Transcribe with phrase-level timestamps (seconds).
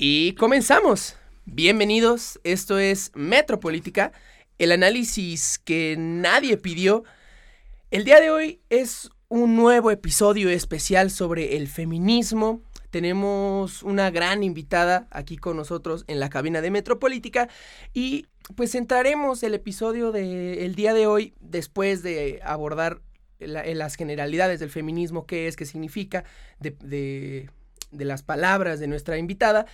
[0.00, 1.16] Y comenzamos.
[1.44, 4.12] Bienvenidos, esto es Metropolítica,
[4.58, 7.02] el análisis que nadie pidió.
[7.90, 12.62] El día de hoy es un nuevo episodio especial sobre el feminismo.
[12.90, 17.48] Tenemos una gran invitada aquí con nosotros en la cabina de Metropolítica
[17.92, 23.00] y pues entraremos el episodio del día de hoy después de abordar
[23.40, 26.22] las generalidades del feminismo, qué es, qué significa,
[26.60, 27.50] de
[27.92, 29.66] las palabras de nuestra invitada,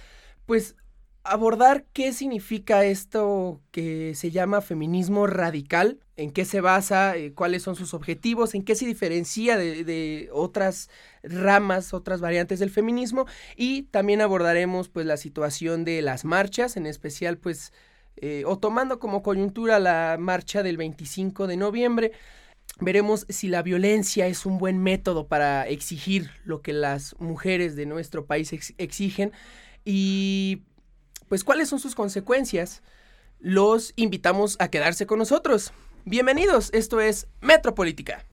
[0.46, 0.76] pues
[1.24, 7.62] abordar qué significa esto que se llama feminismo radical, en qué se basa, eh, cuáles
[7.62, 10.90] son sus objetivos, en qué se diferencia de, otras
[11.22, 16.86] ramas, otras variantes del feminismo y también abordaremos pues la situación de las marchas, en
[16.86, 17.72] especial pues
[18.16, 22.12] eh, o tomando como coyuntura la marcha del 25 de noviembre,
[22.80, 27.86] Veremos si la violencia es un buen método para exigir lo que las mujeres de
[27.86, 29.32] nuestro país exigen
[29.84, 30.62] y
[31.28, 32.82] pues cuáles son sus consecuencias.
[33.38, 35.72] Los invitamos a quedarse con nosotros.
[36.04, 38.26] Bienvenidos, esto es Metropolítica.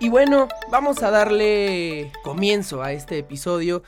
[0.00, 3.84] Y bueno, vamos a darle comienzo a este episodio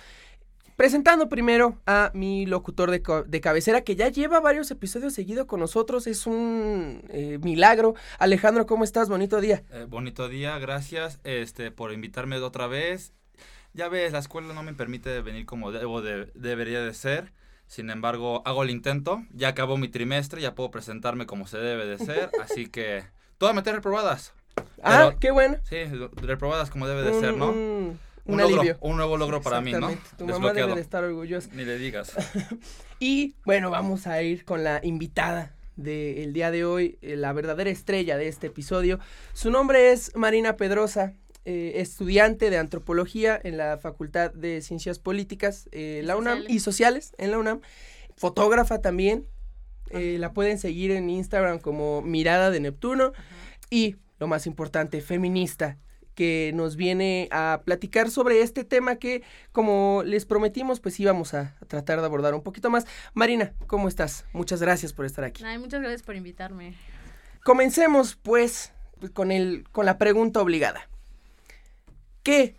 [0.77, 6.08] Presentando primero a mi locutor de, cabecera que ya lleva varios episodios seguidos con nosotros,
[6.08, 7.94] es un eh, milagro.
[8.19, 9.08] Alejandro, ¿cómo estás?
[9.08, 9.62] Bonito día.
[9.70, 13.12] Eh, bonito día, gracias este, por invitarme otra vez.
[13.72, 17.33] Ya ves, la escuela no me permite venir como debo debería de ser.
[17.69, 19.22] Sin embargo, hago el intento.
[19.31, 22.31] Ya acabó mi trimestre, ya puedo presentarme como se debe de ser.
[22.42, 23.05] así que,
[23.38, 24.34] todas meter reprobadas.
[24.83, 25.56] Ah, qué bueno.
[25.69, 25.77] Sí,
[26.16, 27.97] reprobadas como debe de ser, ¿no?
[28.25, 28.78] Un, alivio.
[28.80, 29.91] un nuevo logro para mí, ¿no?
[30.17, 31.50] Tu mamá debe de estar orgullosa.
[31.53, 32.12] Ni le digas.
[33.00, 37.70] y bueno, vamos a ir con la invitada del día de hoy, eh, la verdadera
[37.70, 38.98] estrella de este episodio.
[39.33, 45.69] Su nombre es Marina Pedrosa, eh, estudiante de antropología en la Facultad de Ciencias Políticas,
[45.72, 47.61] eh, la UNAM y Sociales en la UNAM,
[48.16, 49.26] fotógrafa también.
[49.91, 53.12] la pueden seguir en Instagram como Mirada de Neptuno
[53.70, 55.78] y lo más importante, feminista
[56.14, 61.56] que nos viene a platicar sobre este tema que, como les prometimos, pues íbamos a,
[61.69, 62.86] tratar de abordar un poquito más.
[63.12, 64.25] Marina, ¿cómo estás?
[64.32, 65.44] Muchas gracias por estar aquí.
[65.44, 66.75] Ay, muchas gracias por invitarme.
[67.42, 68.72] Comencemos, pues,
[69.12, 70.88] con, el, con la pregunta obligada.
[72.22, 72.56] ¿Qué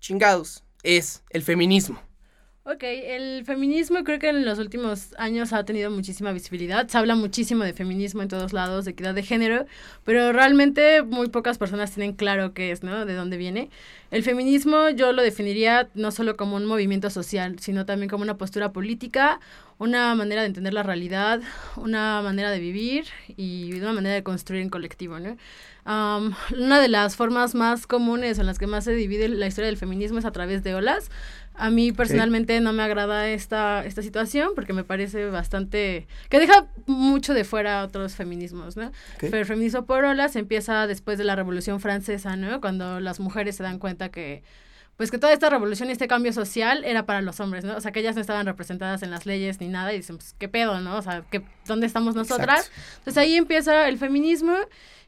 [0.00, 2.05] chingados es el feminismo?
[2.68, 6.88] Ok, el feminismo creo que en los últimos años ha tenido muchísima visibilidad.
[6.88, 9.66] Se habla muchísimo de feminismo en todos lados, de equidad de género,
[10.02, 13.06] pero realmente muy pocas personas tienen claro qué es, ¿no?
[13.06, 13.70] De dónde viene.
[14.10, 18.36] El feminismo yo lo definiría no solo como un movimiento social, sino también como una
[18.36, 19.38] postura política,
[19.78, 21.42] una manera de entender la realidad,
[21.76, 23.04] una manera de vivir
[23.36, 25.36] y una manera de construir en colectivo, ¿no?
[25.86, 29.76] una de las formas más comunes en las que más se divide la historia del
[29.76, 31.10] feminismo es a través de olas.
[31.58, 36.06] A mí personalmente no me agrada esta, esta situación porque me parece bastante...
[36.28, 38.92] que deja mucho de fuera otros feminismos, ¿no?
[39.18, 42.60] Pero el feminismo por olas empieza después de la Revolución Francesa, ¿no?
[42.60, 44.42] Cuando las mujeres se dan cuenta que
[44.96, 47.76] pues que toda esta revolución y este cambio social era para los hombres, ¿no?
[47.76, 50.34] O sea, que ellas no estaban representadas en las leyes ni nada y dicen, pues,
[50.38, 50.96] ¿qué pedo, no?
[50.96, 52.70] O sea, ¿qué, ¿dónde estamos nosotras?
[52.98, 54.54] Entonces ahí empieza el feminismo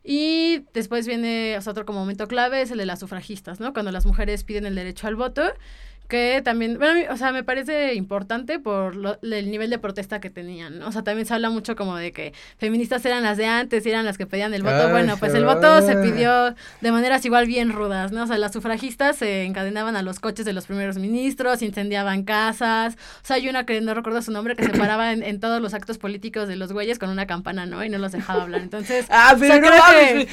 [0.05, 3.73] y después viene otro como momento clave, es el de las sufragistas, ¿no?
[3.73, 5.43] Cuando las mujeres piden el derecho al voto
[6.09, 10.83] que también, bueno, o sea, me parece importante por el nivel de protesta que tenían,
[10.83, 14.07] O sea, también se habla mucho como de que feministas eran las de antes, eran
[14.07, 14.89] las que pedían el voto.
[14.89, 18.23] bueno, pues el voto se pidió de maneras igual bien rudas, ¿no?
[18.25, 22.95] O sea, las sufragistas se encadenaban a los coches de los primeros ministros, incendiaban casas.
[23.23, 25.75] O sea, hay una que no recuerdo su nombre que se paraba en, todos los
[25.75, 27.85] actos políticos de los güeyes con una campana, ¿no?
[27.85, 28.63] Y no los dejaba hablar.
[28.63, 29.69] Entonces, ah, pero no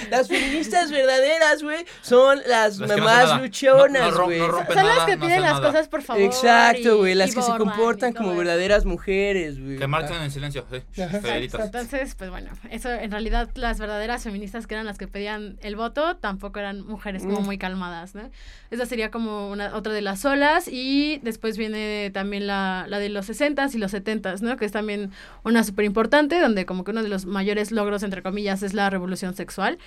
[0.09, 4.39] las feministas verdaderas, güey, son las, mamás luchonas, güey.
[4.39, 6.23] son las que piden las cosas, por favor.
[6.23, 7.15] Exacto, güey.
[7.15, 9.77] Las que se comportan como verdaderas mujeres, güey.
[9.77, 10.81] Que marchan en silencio, sí.
[10.95, 15.75] Entonces, pues bueno, eso en realidad las verdaderas feministas que eran las que pedían el
[15.75, 17.45] voto tampoco eran mujeres como mm.
[17.45, 18.29] muy calmadas, ¿no?
[18.71, 23.09] Esa sería como una otra de las olas y después viene también la, la de
[23.09, 24.57] los 60s y los 70s, ¿no?
[24.57, 25.11] Que es también
[25.43, 28.89] una súper importante, donde como que uno de los mayores logros, entre comillas, es la
[28.89, 29.77] revolución sexual.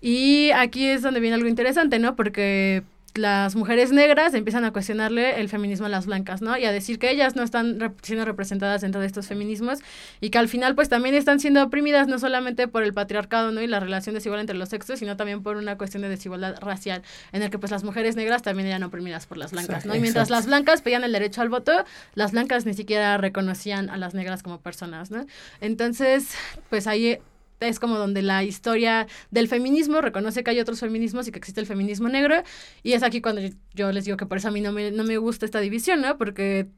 [0.00, 2.14] Y aquí es donde viene algo interesante, ¿no?
[2.14, 2.84] Porque
[3.14, 6.56] las mujeres negras empiezan a cuestionarle el feminismo a las blancas, ¿no?
[6.56, 9.80] Y a decir que ellas no están siendo representadas dentro de estos feminismos
[10.20, 13.60] y que al final pues también están siendo oprimidas no solamente por el patriarcado, ¿no?
[13.60, 17.02] Y la relación desigual entre los sexos, sino también por una cuestión de desigualdad racial
[17.32, 19.94] en el que pues las mujeres negras también eran oprimidas por las blancas, ¿no?
[19.94, 21.84] Y mientras las blancas pedían el derecho al voto,
[22.14, 25.26] las blancas ni siquiera reconocían a las negras como personas, ¿no?
[25.60, 26.30] Entonces,
[26.70, 27.18] pues ahí
[27.60, 31.60] es como donde la historia del feminismo reconoce que hay otros feminismos y que existe
[31.60, 32.42] el feminismo negro.
[32.82, 33.40] Y es aquí cuando
[33.74, 36.00] yo les digo que por eso a mí no me, no me gusta esta división,
[36.00, 36.16] ¿no?
[36.18, 36.68] Porque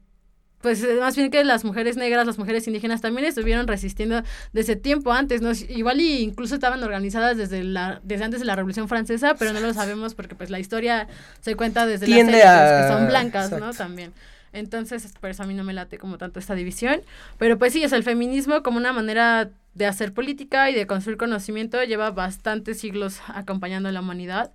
[0.61, 4.21] pues eh, más bien que las mujeres negras, las mujeres indígenas también estuvieron resistiendo
[4.53, 5.51] desde tiempo antes, ¿no?
[5.69, 9.59] Igual y incluso estaban organizadas desde la desde antes de la Revolución Francesa, pero no
[9.59, 11.07] lo sabemos porque pues la historia
[11.39, 13.73] se cuenta desde Tiende las élites, a- que son blancas, ¿no?
[13.73, 14.13] También.
[14.53, 17.01] Entonces, por eso a mí no me late como tanto esta división,
[17.37, 21.17] pero pues sí, es el feminismo como una manera de hacer política y de construir
[21.17, 24.51] conocimiento lleva bastantes siglos acompañando a la humanidad.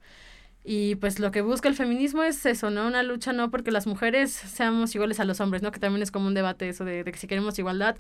[0.69, 2.89] Y pues lo que busca el feminismo es eso, ¿no?
[2.89, 5.71] Una lucha no porque las mujeres seamos iguales a los hombres, ¿no?
[5.71, 7.97] Que también es como un debate eso de, de que si queremos igualdad.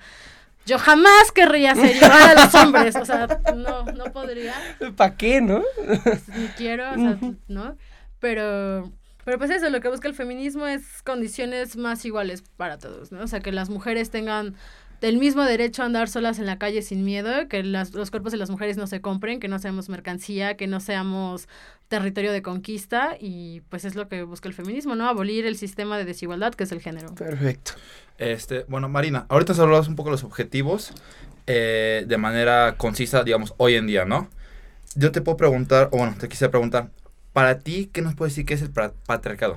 [0.66, 4.54] Yo jamás querría ser igual a los hombres, o sea, no, no podría,
[4.96, 5.62] ¿Para qué, no?
[6.02, 7.18] pues, ni quiero, o sea.
[7.46, 7.76] ¿no?
[8.18, 8.90] Pero,
[9.26, 13.24] pero pues eso, lo que busca el feminismo es condiciones más iguales para todos, ¿no?
[13.24, 14.54] O sea, que las mujeres tengan
[15.00, 18.30] el mismo derecho a andar solas en la calle sin miedo, que las- los cuerpos
[18.30, 21.48] de las mujeres no se compren, que no seamos mercancía, que no seamos
[21.88, 25.08] territorio de conquista y pues es lo que busca el feminismo, ¿no?
[25.08, 27.12] Abolir el sistema de desigualdad que es el género.
[27.16, 27.72] Perfecto.
[28.18, 30.92] Este, bueno, Marina, ahorita has hablado un poco de los objetivos
[31.48, 34.28] eh, de manera concisa, digamos, hoy en día, ¿no?
[34.94, 36.88] Yo te puedo preguntar, o bueno, te quisiera preguntar,
[37.36, 39.56] para ti, ¿qué nos puedes decir que es el patriarcado?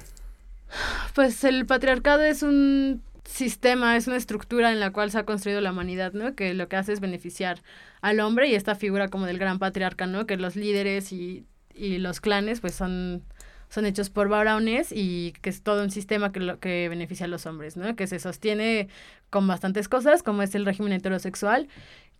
[1.15, 5.61] Pues el patriarcado es un sistema, es una estructura en la cual se ha construido
[5.61, 6.35] la humanidad, ¿no?
[6.35, 7.61] Que lo que hace es beneficiar
[8.01, 10.25] al hombre y esta figura como del gran patriarca, ¿no?
[10.25, 13.23] Que los líderes y, y los clanes pues son,
[13.69, 17.29] son hechos por varones y que es todo un sistema que, lo, que beneficia a
[17.29, 17.95] los hombres, ¿no?
[17.95, 18.89] Que se sostiene
[19.29, 21.69] con bastantes cosas, como es el régimen heterosexual,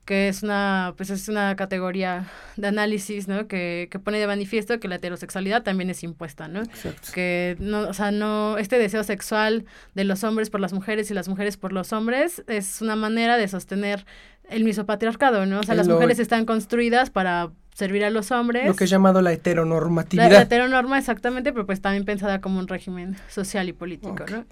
[0.10, 2.26] que es una, pues es una categoría
[2.58, 3.48] de análisis, ¿no?
[3.48, 6.62] Que, que pone de manifiesto que la heterosexualidad también es impuesta, ¿no?
[6.64, 7.10] Exacto.
[7.14, 11.14] que no, o sea, no, este deseo sexual de los hombres por las mujeres y
[11.14, 14.04] las mujeres por los hombres es una manera de sostener
[14.50, 15.60] el mismo patriarcado, ¿no?
[15.60, 18.66] O sea, las lo- mujeres están construidas para servir a los hombres.
[18.66, 20.32] Lo que es llamado la heteronormatividad.
[20.32, 24.26] la heteronorma exactamente, pero pues también pensada como un régimen social y político.
[24.28, 24.46] ¿no?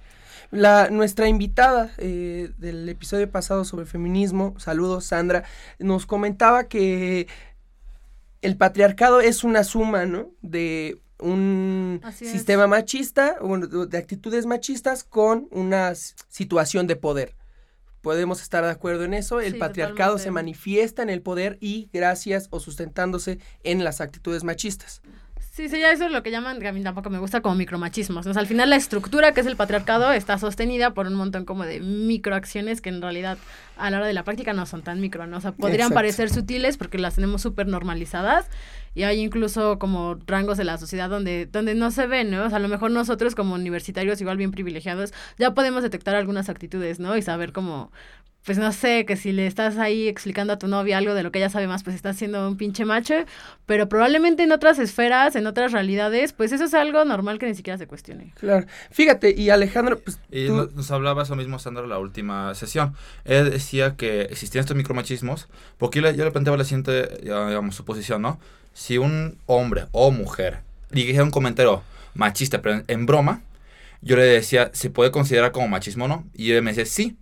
[0.51, 5.43] La, nuestra invitada eh, del episodio pasado sobre feminismo, saludos Sandra,
[5.79, 7.27] nos comentaba que
[8.41, 10.31] el patriarcado es una suma, ¿no?
[10.41, 12.31] De un Así es.
[12.31, 17.35] sistema machista, de de actitudes machistas con una situación de poder.
[18.01, 19.41] Podemos estar de acuerdo en eso.
[19.41, 24.43] El Sí, patriarcado se manifiesta en el poder y gracias o sustentándose en las actitudes
[24.43, 25.01] machistas.
[25.57, 27.55] Sí, sí, ya eso es lo que llaman, que a mí tampoco me gusta como
[27.55, 28.23] micromachismos.
[28.27, 28.29] ¿no?
[28.29, 31.45] O sea, al final la estructura que es el patriarcado está sostenida por un montón
[31.45, 33.39] como de microacciones que en realidad
[33.75, 35.37] a la hora de la práctica no son tan micro, ¿no?
[35.37, 35.95] O sea, podrían Exacto.
[35.95, 38.45] parecer sutiles porque las tenemos súper normalizadas
[38.93, 42.43] y hay incluso como rangos de la sociedad donde, donde no se ven, ¿no?
[42.45, 46.49] O sea, a lo mejor nosotros como universitarios igual bien privilegiados ya podemos detectar algunas
[46.49, 47.17] actitudes, ¿no?
[47.17, 47.91] Y saber cómo,
[48.47, 51.33] pues no sé, que si le estás ahí explicando a tu novia algo de lo
[51.33, 53.13] que ella sabe más, pues estás siendo un pinche macho,
[53.65, 57.55] pero probablemente en otras esferas, en otras realidades, pues eso es algo normal que ni
[57.55, 58.31] siquiera se cuestione.
[58.39, 58.65] Claro.
[58.89, 62.55] Fíjate, y Alejandro, pues Y tú- no- nos hablaba eso mismo Sandra en la última
[62.55, 62.95] sesión.
[63.25, 67.75] Él decía que existían estos micromachismos, porque yo le, yo le planteaba la siguiente, digamos,
[67.75, 68.39] suposición, ¿no?
[68.73, 70.59] Si un hombre o mujer
[70.89, 71.83] dijera un comentario
[72.13, 73.41] machista, pero en, en broma,
[74.01, 76.25] yo le decía, ¿se puede considerar como machismo o no?
[76.33, 77.17] Y él me decía, sí,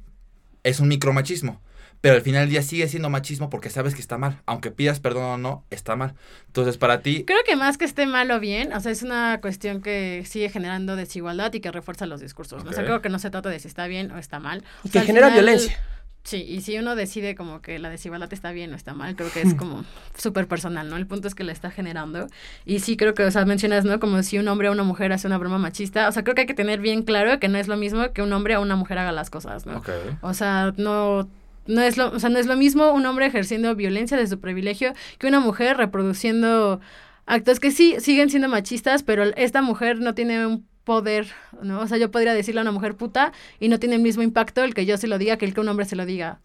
[0.65, 1.61] es un micromachismo.
[2.01, 4.41] Pero al final del día sigue siendo machismo porque sabes que está mal.
[4.45, 6.13] Aunque pidas perdón o no, está mal.
[6.47, 9.39] Entonces, para ti, Creo que más que esté mal o bien, o sea, es una
[9.41, 12.63] cuestión que sigue generando desigualdad y que refuerza los discursos.
[12.63, 12.69] ¿no?
[12.69, 14.63] O sea, creo que no se trata de si está bien o está mal.
[14.81, 15.79] O que sea, genera final- violencia.
[16.25, 19.31] Sí, y si uno decide como que la desigualdad está bien o está mal, creo
[19.31, 19.85] que es como
[20.17, 20.97] súper personal, ¿no?
[20.97, 22.27] El punto es que la está generando.
[22.65, 23.99] Y sí creo que, o sea, mencionas, ¿no?
[23.99, 26.09] Como si un hombre o una mujer hace una broma machista.
[26.09, 28.23] O sea, creo que hay que tener bien claro que no es lo mismo que
[28.23, 29.77] un hombre o una mujer haga las cosas, ¿no?
[29.77, 29.89] ok.
[30.21, 31.29] O sea, no,
[31.67, 34.39] no es lo, o sea, no es lo mismo un hombre ejerciendo violencia de su
[34.39, 36.81] privilegio que una mujer reproduciendo
[37.27, 41.27] actos que sí siguen siendo machistas, pero esta mujer no tiene un poder,
[41.61, 41.81] ¿no?
[41.81, 44.63] O sea, yo podría decirle a una mujer puta y no tiene el mismo impacto
[44.63, 46.39] el que yo se lo diga que el que un hombre se lo diga.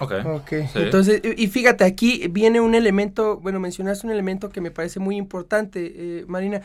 [0.00, 0.12] Ok.
[0.24, 0.78] Ok, Sí.
[0.78, 5.00] entonces, y y fíjate, aquí viene un elemento, bueno, mencionaste un elemento que me parece
[5.00, 6.62] muy importante, eh, Marina.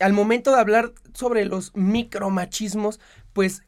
[0.00, 3.00] Al momento de hablar sobre los micromachismos,
[3.32, 3.62] pues,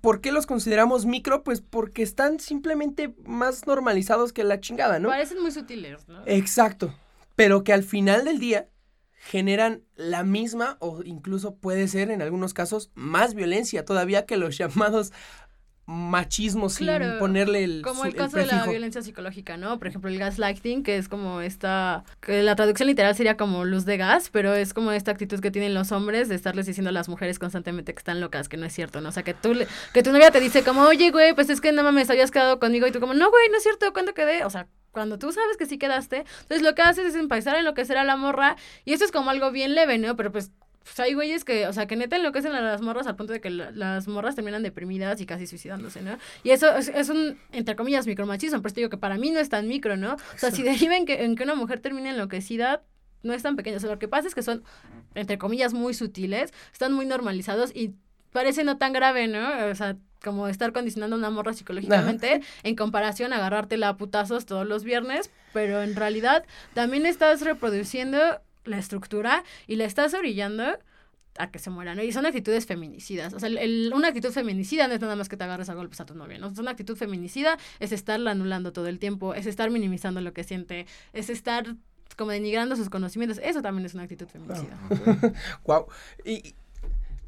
[0.00, 1.42] ¿por qué los consideramos micro?
[1.44, 5.10] Pues porque están simplemente más normalizados que la chingada, ¿no?
[5.10, 6.22] Parecen muy sutiles, ¿no?
[6.26, 6.94] Exacto,
[7.36, 8.68] pero que al final del día
[9.22, 14.56] generan la misma o incluso puede ser en algunos casos más violencia todavía que los
[14.58, 15.12] llamados
[15.86, 19.78] machismos sin Claro, ponerle el como el caso de la violencia psicológica, ¿no?
[19.78, 23.86] Por ejemplo, el gaslighting, que es como esta, que la traducción literal sería como luz
[23.86, 26.92] de gas, pero es como esta actitud que tienen los hombres de estarles diciendo a
[26.92, 29.08] las mujeres constantemente que están locas, que no es cierto, ¿no?
[29.08, 31.60] O sea, que tú, le- que tu novia te dice como, oye, güey, pues es
[31.60, 34.14] que no mames, habías quedado conmigo y tú como, no, güey, no es cierto, ¿cuándo
[34.14, 34.44] quedé?
[34.44, 37.58] O sea, cuando tú sabes que sí quedaste, entonces lo que haces es empezar a
[37.60, 40.16] enloquecer a la morra y eso es como algo bien leve, ¿no?
[40.16, 43.14] Pero pues pues hay güeyes que, o sea, que neta enloquecen a las morras al
[43.14, 46.16] punto de que la- las morras terminan deprimidas y casi suicidándose, ¿no?
[46.42, 49.40] Y eso es, es un, entre comillas, micromachismo, pero te digo que para mí no
[49.40, 50.14] es tan micro, ¿no?
[50.14, 52.82] O sea, si deriva en que, en que una mujer termine enloquecida,
[53.22, 53.76] no es tan pequeño.
[53.76, 54.64] O sea, lo que pasa es que son,
[55.14, 57.94] entre comillas, muy sutiles, están muy normalizados y
[58.32, 59.66] parece no tan grave, ¿no?
[59.70, 64.46] O sea, como estar condicionando a una morra psicológicamente en comparación a agarrártela a putazos
[64.46, 68.18] todos los viernes, pero en realidad también estás reproduciendo
[68.64, 70.78] la estructura y la estás orillando
[71.38, 72.02] a que se muera, ¿no?
[72.02, 73.32] Y son actitudes feminicidas.
[73.32, 75.74] O sea, el- el- una actitud feminicida no es nada más que te agarres a
[75.74, 76.52] golpes a tu novia, ¿no?
[76.58, 80.86] Una actitud feminicida es estarla anulando todo el tiempo, es estar minimizando lo que siente,
[81.14, 81.76] es estar
[82.18, 83.38] como denigrando sus conocimientos.
[83.42, 84.76] Eso también es una actitud feminicida.
[85.64, 85.86] Wow.
[86.24, 86.54] Y-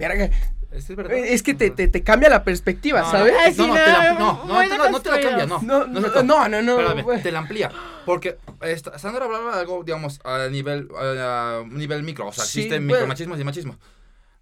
[0.09, 0.31] verga,
[0.71, 1.13] Es, es verdad.
[1.17, 3.59] es que te, te, te cambia la perspectiva, No, ¿sabes?
[3.59, 5.61] No, no, no, te la, no, no, te la- no te la cambia, no.
[5.63, 7.23] No, no, no, no, no, Espérame, güey.
[7.23, 7.71] te la amplía.
[8.07, 12.27] Porque esta, Sandra hablaba de algo, digamos, a nivel, a nivel micro.
[12.29, 13.01] O sea, Sí, existen bueno.
[13.01, 13.77] micromachismos y machismos.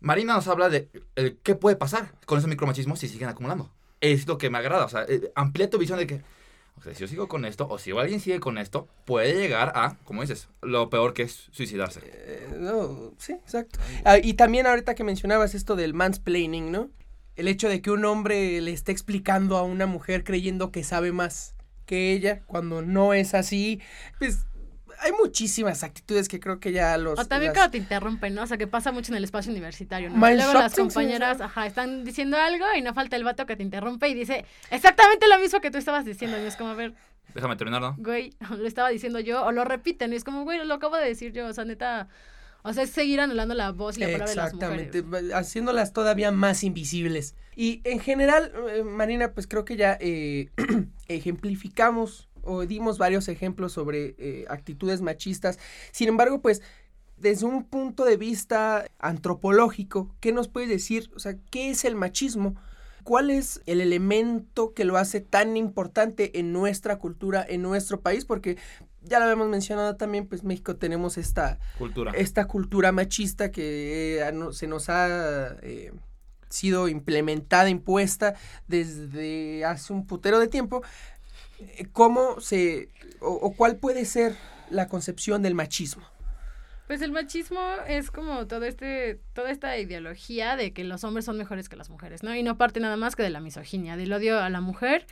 [0.00, 3.71] Marina nos habla de el, qué puede pasar con esos micromachismos si siguen acumulando.
[4.00, 4.85] Es lo que me agrada.
[4.87, 6.23] O sea, eh, amplía tu visión de que,
[6.81, 9.73] o sea, si yo sigo con esto, o si alguien sigue con esto, puede llegar
[9.75, 12.01] a, como dices, lo peor que es suicidarse.
[12.05, 13.79] Eh, no, sí, exacto.
[14.05, 16.91] Ah, y también ahorita que mencionabas esto del mansplaining, ¿no?
[17.37, 21.13] El hecho de que un hombre le esté explicando a una mujer creyendo que sabe
[21.13, 23.81] más que ella, cuando no es así,
[24.19, 24.47] pues
[25.00, 27.19] hay muchísimas actitudes que creo que ya los...
[27.19, 28.42] O también las- cuando te interrumpen, ¿no?
[28.42, 30.30] O sea, que pasa mucho en el espacio universitario, ¿no?
[30.30, 31.42] Y luego las compañeras, sí.
[31.42, 35.26] ajá, están diciendo algo y no falta el vato que te interrumpe y dice exactamente
[35.28, 36.37] lo mismo que tú estabas diciendo.
[36.40, 36.95] Y es como, a ver,
[37.35, 37.95] Déjame terminar, ¿no?
[37.99, 41.07] güey, lo estaba diciendo yo, o lo repiten, y es como, güey, lo acabo de
[41.07, 42.09] decir yo, o sea, neta,
[42.62, 45.33] o sea, es seguir anulando la voz y la palabra de las Exactamente, mujeres.
[45.35, 47.35] haciéndolas todavía más invisibles.
[47.57, 50.50] Y en general, eh, Marina, pues creo que ya eh,
[51.09, 55.59] ejemplificamos o dimos varios ejemplos sobre eh, actitudes machistas.
[55.93, 56.63] Sin embargo, pues
[57.17, 61.11] desde un punto de vista antropológico, ¿qué nos puedes decir?
[61.15, 62.57] O sea, ¿qué es el machismo?
[63.05, 68.25] ¿Cuál es el elemento que lo hace tan importante en nuestra cultura, en nuestro país?
[68.25, 68.57] Porque
[69.03, 72.13] ya lo habíamos mencionado también, pues México tenemos esta Cultura.
[72.13, 75.93] esta cultura machista que eh, se nos ha eh,
[76.51, 78.35] sido implementada, impuesta
[78.69, 80.83] desde hace un putero de tiempo,
[81.93, 82.88] ¿cómo se
[83.21, 84.37] o, o cuál puede ser
[84.71, 86.05] la concepción del machismo?
[86.87, 91.38] Pues el machismo es como todo este, toda esta ideología de que los hombres son
[91.38, 92.35] mejores que las mujeres, ¿no?
[92.35, 95.07] Y no parte nada más que de la misoginia, del odio a la mujer.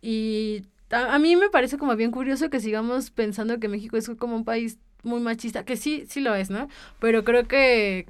[0.00, 4.08] Y a, a mí me parece como bien curioso que sigamos pensando que México es
[4.16, 6.68] como un país muy machista, que sí, sí lo es, ¿no?
[7.00, 8.06] Pero creo que,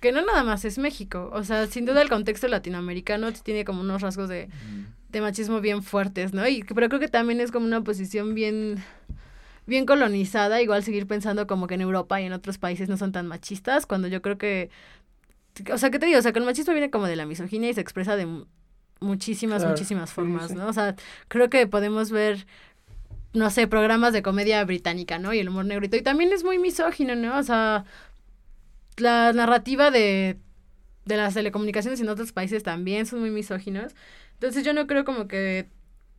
[0.00, 1.30] que no nada más es México.
[1.34, 4.48] O sea, sin duda el contexto latinoamericano tiene como unos rasgos de,
[5.16, 6.46] de machismo bien fuertes, ¿no?
[6.48, 8.82] Y pero creo que también es como una posición bien
[9.66, 13.12] bien colonizada, igual seguir pensando como que en Europa y en otros países no son
[13.12, 14.70] tan machistas, cuando yo creo que
[15.72, 16.18] o sea, ¿qué te digo?
[16.18, 18.44] O sea, que el machismo viene como de la misoginia y se expresa de mu-
[19.00, 20.54] muchísimas, Claro, muchísimas sí, formas, sí.
[20.54, 20.68] ¿no?
[20.68, 20.94] O sea,
[21.28, 22.46] creo que podemos ver
[23.32, 25.34] no sé, programas de comedia británica, ¿no?
[25.34, 25.96] Y el humor negrito.
[25.96, 27.38] Y también es muy misógino, ¿no?
[27.38, 27.84] O sea,
[28.96, 30.38] la narrativa de,
[31.04, 33.94] de las telecomunicaciones en otros países también son muy misóginos.
[34.36, 35.68] Entonces yo no creo como que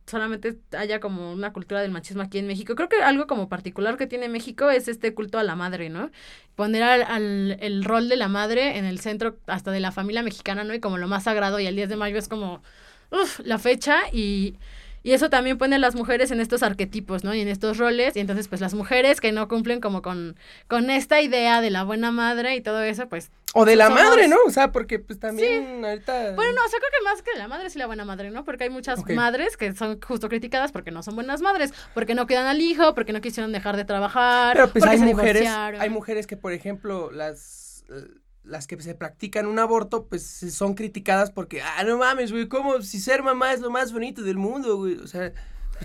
[0.06, 2.74] solamente haya como una cultura del machismo aquí en México.
[2.74, 6.10] Creo que algo como particular que tiene México es este culto a la madre, ¿no?
[6.56, 10.22] Poner al, al- el rol de la madre en el centro hasta de la familia
[10.22, 10.74] mexicana, ¿no?
[10.74, 12.62] Y como lo más sagrado y el 10 de mayo es como,
[13.10, 14.56] uf, la fecha y...
[15.02, 17.34] Y eso también pone a las mujeres en estos arquetipos, ¿no?
[17.34, 18.16] Y en estos roles.
[18.16, 20.36] Y entonces, pues las mujeres que no cumplen como con,
[20.66, 23.94] con esta idea de la buena madre y todo eso, pues O de la Somos-
[24.04, 24.36] madre, ¿no?
[24.46, 26.32] O sea, porque pues también ahorita...
[26.34, 28.44] Bueno, no, o sea, creo que más que la madre sí la buena madre, ¿no?
[28.44, 32.26] Porque hay muchas madres que son justo criticadas porque no son buenas madres, porque no
[32.26, 35.42] cuidan al hijo, porque no quisieron dejar de trabajar, Pero pues porque hay se mujeres,
[35.42, 35.80] divorciaron.
[35.80, 38.04] hay mujeres que, por ejemplo, las, eh,
[38.48, 42.82] las que se practican un aborto, pues son criticadas porque, ah, no mames, güey, ¿cómo
[42.82, 44.96] si ser mamá es lo más bonito del mundo, güey?
[44.96, 45.32] O sea,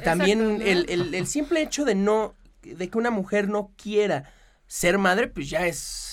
[0.04, 0.72] también Exacto, ¿no?
[0.72, 4.32] el, el, el simple hecho de no, de que una mujer no quiera
[4.68, 6.13] ser madre, pues ya es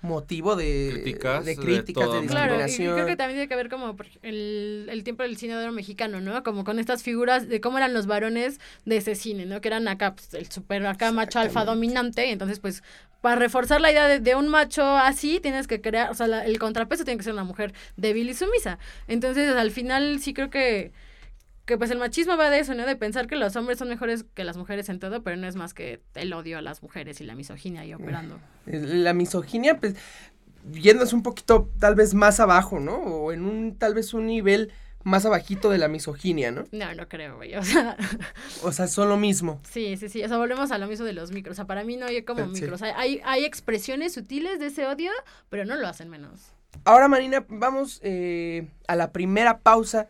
[0.00, 2.32] motivo de Críticas de de críticas, de, mundo.
[2.32, 5.64] Claro, y creo que también tiene que ver como el, el tiempo del cine de
[5.64, 6.42] oro mexicano, ¿no?
[6.42, 9.60] Como con estas figuras de cómo eran los varones de ese cine, ¿no?
[9.60, 12.82] Que eran acá, pues, el super acá macho alfa dominante, y entonces, pues,
[13.20, 16.44] para reforzar la idea de, de un macho así, tienes que crear, o sea, la-
[16.46, 18.78] el contrapeso tiene que ser una mujer débil y sumisa.
[19.08, 20.92] Entonces, al final, sí creo que
[21.68, 22.84] que pues el machismo va de eso, ¿no?
[22.86, 25.54] De pensar que los hombres son mejores que las mujeres en todo, pero no es
[25.54, 28.40] más que el odio a las mujeres y la misoginia ahí operando.
[28.66, 29.94] La misoginia, pues,
[30.72, 32.96] yéndose un poquito tal vez más abajo, ¿no?
[32.96, 34.72] O en un tal vez un nivel
[35.04, 36.64] más abajito de la misoginia, ¿no?
[36.72, 37.54] No, no creo, güey.
[37.54, 37.96] O sea,
[38.64, 39.60] O sea, son lo mismo.
[39.62, 40.24] sí, sí, sí.
[40.24, 41.52] O sea, volvemos a lo mismo de los micros.
[41.52, 42.62] O sea, para mí no hay como Sí.
[42.62, 42.82] micros.
[42.82, 45.12] Hay, hay, hay expresiones sutiles de ese odio,
[45.50, 46.40] pero no lo hacen menos.
[46.84, 50.08] Ahora, Marina, vamos eh, a la primera pausa.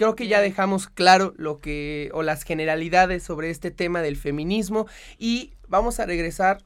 [0.00, 4.86] Creo que ya dejamos claro lo que, o las generalidades sobre este tema del feminismo.
[5.18, 6.62] Y vamos a regresar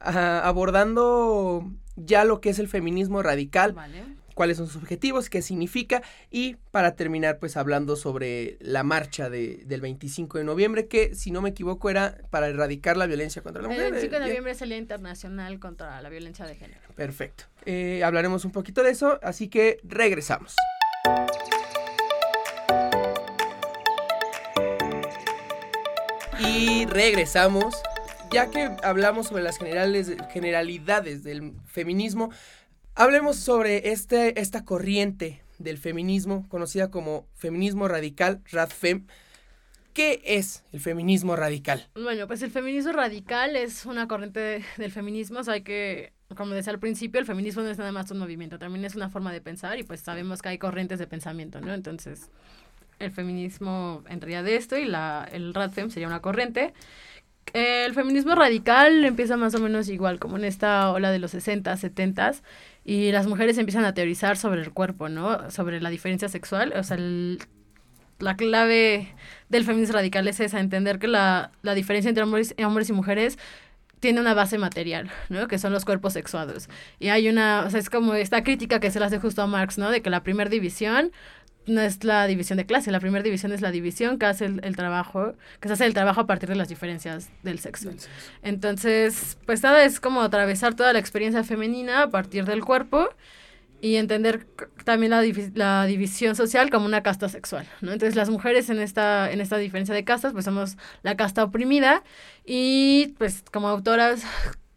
[0.00, 3.74] ah, abordando ya lo que es el feminismo radical.
[3.74, 4.02] Vale.
[4.34, 6.02] cuáles son sus objetivos, qué significa
[6.32, 11.30] y para terminar pues hablando sobre la marcha de, del 25 de noviembre que si
[11.30, 13.92] no me equivoco era para erradicar la violencia contra la El mujer.
[13.92, 16.80] 25 de Eh, noviembre es el Día Internacional contra la Violencia de Género.
[16.96, 17.44] Perfecto.
[17.64, 20.56] Eh, hablaremos un poquito de eso, así que regresamos.
[26.46, 27.74] Y regresamos.
[28.30, 32.30] Ya que hablamos sobre las generalidades del feminismo,
[32.96, 39.06] hablemos sobre este, esta corriente del feminismo conocida como feminismo radical, RADFEM.
[39.92, 41.86] ¿Qué es el feminismo radical?
[41.94, 46.52] Bueno, pues el feminismo radical es una corriente de- del feminismo, o sea, que, como
[46.54, 49.32] decía al principio, el feminismo no es nada más un movimiento, también es una forma
[49.32, 51.72] de pensar y pues sabemos que hay corrientes de pensamiento, ¿no?
[51.72, 52.30] Entonces,
[52.98, 56.74] el feminismo entraría de esto y la, el RADFEM sería una corriente.
[57.52, 61.76] El feminismo radical empieza más o menos igual, como en esta ola de los 60,
[61.76, 62.32] 70
[62.84, 65.50] y las mujeres empiezan a teorizar sobre el cuerpo, ¿no?
[65.50, 66.96] Sobre la diferencia sexual, o sea,
[68.18, 69.14] la clave
[69.48, 73.38] del feminismo radical es esa, entender que la, la diferencia entre hombres, hombres y mujeres
[74.00, 75.48] tiene una base material, ¿no?
[75.48, 76.68] Que son los cuerpos sexuados.
[76.98, 79.46] Y hay una, o sea, es como esta crítica que se le hace justo a
[79.46, 79.90] Marx, ¿no?
[79.90, 81.10] De que la primera división
[81.66, 84.60] no es la división de clase, la primera división es la división que hace el,
[84.64, 87.90] el trabajo, que se hace el trabajo a partir de las diferencias del sexo.
[88.42, 93.08] Entonces, pues nada, es como atravesar toda la experiencia femenina a partir del cuerpo
[93.80, 94.46] y entender
[94.84, 97.92] también la, divi- la división social como una casta sexual, ¿no?
[97.92, 102.02] Entonces las mujeres en esta, en esta diferencia de castas, pues somos la casta oprimida
[102.46, 104.22] y pues como autoras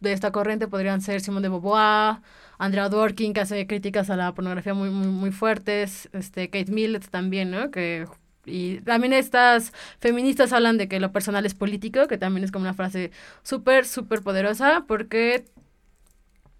[0.00, 2.18] de esta corriente podrían ser Simone de Beauvoir,
[2.58, 7.08] Andrea Dworkin, que hace críticas a la pornografía muy, muy, muy fuertes, este, Kate Millett
[7.10, 7.70] también, ¿no?
[7.70, 8.06] Que
[8.46, 12.62] y también estas feministas hablan de que lo personal es político, que también es como
[12.64, 13.10] una frase
[13.42, 15.44] súper, súper poderosa, porque,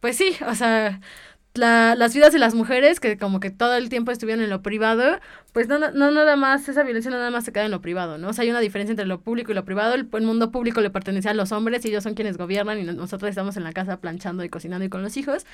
[0.00, 1.00] pues sí, o sea,
[1.54, 4.62] la- las vidas de las mujeres, que como que todo el tiempo estuvieron en lo
[4.62, 5.20] privado,
[5.52, 7.80] pues no, no, no nada más, esa violencia no nada más se queda en lo
[7.80, 8.28] privado, ¿no?
[8.28, 9.94] O sea, hay una diferencia entre lo público y lo privado.
[9.94, 12.84] El, el mundo público le pertenece a los hombres y ellos son quienes gobiernan y
[12.84, 15.46] no- nosotros estamos en la casa planchando y cocinando y con los hijos.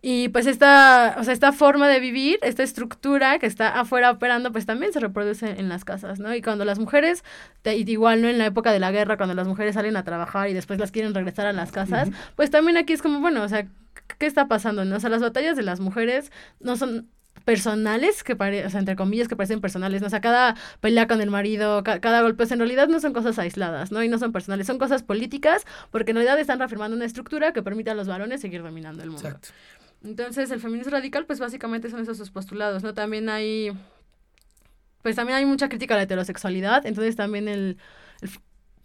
[0.00, 4.50] Y pues esta, o sea, esta forma de vivir, esta estructura que está afuera operando,
[4.50, 6.34] pues también se reproduce en las casas, ¿no?
[6.34, 7.22] Y cuando las mujeres,
[7.62, 8.28] te- igual, ¿no?
[8.28, 10.90] En la época de la guerra, cuando las mujeres salen a trabajar y después las
[10.90, 13.66] quieren regresar a las casas, pues también aquí es como, bueno, o sea,
[14.18, 14.84] ¿qué está pasando?
[14.84, 14.96] ¿no?
[14.96, 17.08] O sea, las batallas de las mujeres no son
[17.44, 20.06] personales, que pare, o sea, entre comillas, que parecen personales, ¿no?
[20.06, 23.00] O sea, cada pelea con el marido, ca- cada golpe, o sea, en realidad no
[23.00, 24.02] son cosas aisladas, ¿no?
[24.02, 27.62] Y no son personales, son cosas políticas, porque en realidad están reafirmando una estructura que
[27.62, 29.26] permite a los varones seguir dominando el mundo.
[29.28, 29.48] Exacto.
[30.04, 32.92] Entonces, el feminismo radical, pues básicamente son esos sus postulados, ¿no?
[32.94, 33.72] También hay,
[35.02, 37.78] pues también hay mucha crítica a la heterosexualidad, entonces también el,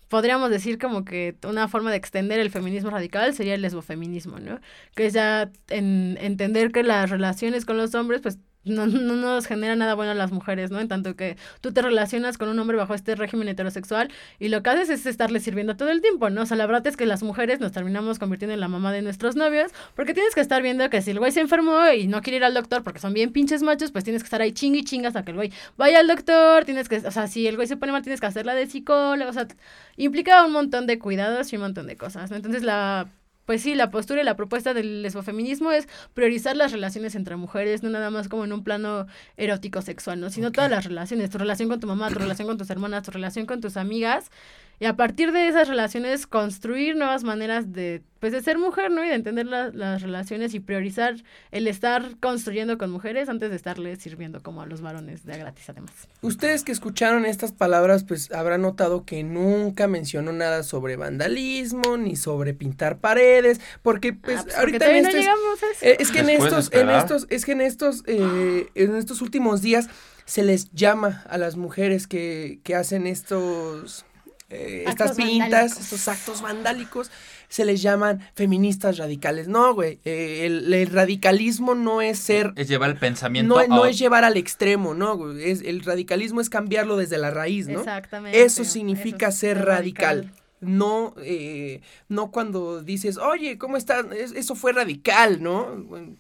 [0.08, 4.60] podríamos decir como que una forma de extender el feminismo radical sería el lesbofeminismo, ¿no?
[4.96, 9.48] Que es ya en, entender que las relaciones con los hombres, pues no, no nos
[9.48, 10.80] genera nada bueno a las mujeres, ¿no?
[10.80, 14.62] En tanto que tú te relacionas con un hombre bajo este régimen heterosexual y lo
[14.64, 16.42] que haces es estarle sirviendo todo el tiempo, ¿no?
[16.42, 19.02] O sea, la verdad es que las mujeres nos terminamos convirtiendo en la mamá de
[19.02, 22.22] nuestros novios porque tienes que estar viendo que si el güey se enfermó y no
[22.22, 24.84] quiere ir al doctor porque son bien pinches machos, pues tienes que estar ahí chingui
[24.84, 27.68] chingas hasta que el güey vaya al doctor, tienes que, o sea, si el güey
[27.68, 29.48] se pone mal tienes que hacerla de psicólogo, o sea,
[29.96, 32.38] implica un montón de cuidados y un montón de cosas, ¿no?
[32.38, 33.10] Entonces la
[33.48, 37.82] pues sí, la postura y la propuesta del lesbofeminismo es priorizar las relaciones entre mujeres,
[37.82, 39.08] no nada más como en un plano
[39.38, 40.30] erótico sexual, ¿no?
[40.30, 43.12] Sino todas las relaciones, tu relación con tu mamá, tu relación con tus hermanas, tu
[43.12, 44.32] relación con tus amigas,
[44.80, 49.04] y a partir de esas relaciones construir nuevas maneras de, pues, de ser mujer, ¿no?
[49.04, 51.16] Y de entender la- las relaciones y priorizar
[51.52, 55.70] el estar construyendo con mujeres antes de estarles sirviendo como a los varones de gratis
[55.70, 55.94] además.
[56.22, 62.16] Ustedes que escucharon estas palabras, pues habrán notado que nunca mencionó nada sobre vandalismo, ni
[62.16, 65.72] sobre pintar paredes, porque pues Ah, pues, porque ahorita en todavía no estos- llegamos a
[65.72, 65.86] eso.
[65.86, 69.62] Eh, es que en estos, en estos, es que en estos, eh, en estos últimos
[69.62, 69.90] días
[70.26, 74.06] se les llama a las mujeres que, que hacen estos,
[74.50, 75.80] eh, estas pintas, vandálicos.
[75.80, 77.12] estos actos vandálicos,
[77.50, 79.48] se les llaman feministas radicales.
[79.48, 83.68] No, güey, eh, el, el radicalismo no es ser, Es llevar el pensamiento no, a
[83.68, 87.32] no ot- es llevar al extremo, no, güey, es, el radicalismo es cambiarlo desde la
[87.32, 87.80] raíz, ¿no?
[87.80, 88.42] Exactamente.
[88.44, 90.32] Eso significa ser radical.
[90.60, 94.06] No, eh, no cuando dices, oye, ¿cómo estás?
[94.12, 95.76] Es- eso fue radical, ¿no?
[95.84, 96.16] Bueno,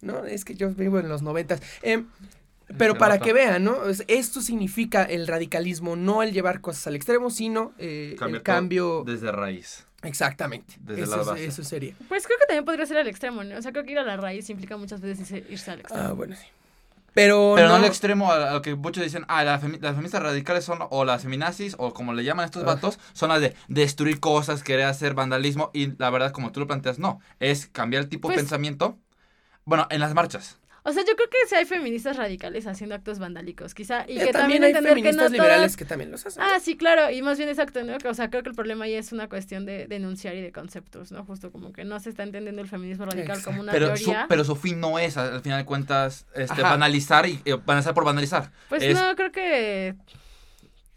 [0.00, 1.60] No, es que yo vivo en los noventas.
[1.82, 2.06] Em,
[2.78, 3.84] Pero para que vean, ¿no?
[3.86, 9.02] Es- Esto significa el radicalismo, no el llevar cosas al extremo, sino eh, el cambio...
[9.06, 9.86] Desde raíz.
[10.02, 10.74] Exactamente.
[10.80, 11.44] desde eso, la base.
[11.46, 11.94] eso sería.
[12.08, 13.56] Pues creo que también podría ser al extremo, ¿no?
[13.56, 16.04] O sea, creo que ir a la raíz implica muchas veces irse- al extremo.
[16.08, 16.46] Ah, bueno, sí.
[17.14, 19.92] Pero, Pero no, no, al extremo a, lo que muchos dicen, ah, la femi- las
[19.92, 22.66] feministas radicales son, o las feminazis, o como le llaman estos Ah.
[22.66, 26.66] vatos, son las de destruir cosas, querer hacer vandalismo, y la verdad, como tú lo
[26.66, 28.98] planteas, no, es cambiar el tipo de Pues- pensamiento,
[29.66, 30.58] bueno, en las marchas.
[30.84, 34.04] O sea, yo creo que sí hay feministas radicales haciendo actos vandálicos, quizá.
[34.08, 35.76] Y Eh, que también también, hay entender que feministas no liberales todas...
[35.76, 36.42] que también los hacen.
[36.42, 37.96] Ah, sí, claro, y más bien exacto, ¿no?
[38.04, 41.12] O sea, creo que el problema ahí es una cuestión de denunciar y de conceptos,
[41.12, 41.24] ¿no?
[41.24, 44.44] Justo como que no se está entendiendo el feminismo radical como una Pero su, pero
[44.44, 46.70] su fin no es, al final de cuentas, este, Ajá.
[46.70, 48.50] banalizar y eh, banalizar por banalizar.
[48.68, 49.94] Pues es, no, creo que...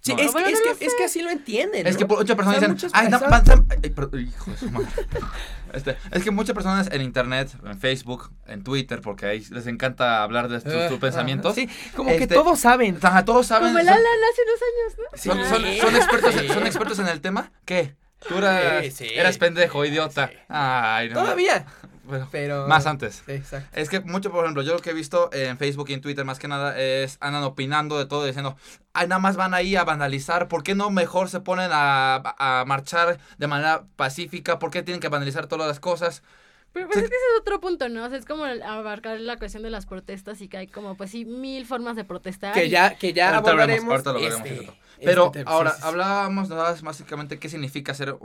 [0.05, 0.21] sí, no.
[0.21, 1.87] es, Bueno, que, es, no lo que, es que así lo entienden.
[1.87, 4.69] Es que muchas personas O sea, dicen, muchas ay, personas- ay, pero- hijo de su
[4.71, 4.87] madre".
[5.73, 10.23] Este, es que muchas personas en internet, en Facebook, en Twitter, porque ahí les encanta
[10.23, 11.53] hablar de sus, Ah, pensamientos.
[11.53, 12.97] Sí, como que Este, todos saben.
[13.01, 13.67] Ajá, todos saben.
[13.69, 15.17] Como el son- Alan hace unos años, ¿no?
[15.17, 15.79] Son, son- Sí.
[15.81, 16.47] son expertos, Sí.
[16.47, 17.51] son expertos en el tema.
[17.65, 17.93] ¿Qué?
[18.25, 19.07] Tú eras, Sí, sí.
[19.13, 20.29] eras pendejo, idiota.
[20.29, 20.33] Sí.
[20.47, 21.15] Ay, no.
[21.23, 21.65] Todavía.
[22.05, 22.67] Bueno, Pero...
[22.67, 23.23] más antes.
[23.25, 23.67] Sí, exacto.
[23.73, 26.23] Es que mucho, por ejemplo, yo lo que he visto en Facebook y en Twitter
[26.25, 28.55] más que nada es andan opinando de todo, diciendo,
[28.93, 32.63] ay, nada más van ahí a vandalizar, ¿por qué no mejor se ponen a, a
[32.65, 34.59] marchar de manera pacífica?
[34.59, 36.21] ¿Por qué tienen que vandalizar todas las cosas?
[36.73, 37.03] Pero pues Sí.
[37.05, 38.03] es que ese es otro punto, ¿no?
[38.03, 41.09] O sea, es como abarcar la cuestión de las protestas y que hay como, pues
[41.11, 42.53] sí, mil formas de protestar.
[42.53, 44.07] Que y- ya, que ya Ahorita lo veremos, abordaremos.
[44.07, 45.51] ahorita lo veremos, este- este Pero tema.
[45.51, 45.87] ahora, Sí, sí, sí.
[45.87, 48.15] hablábamos nada más básicamente qué significa ser, eh,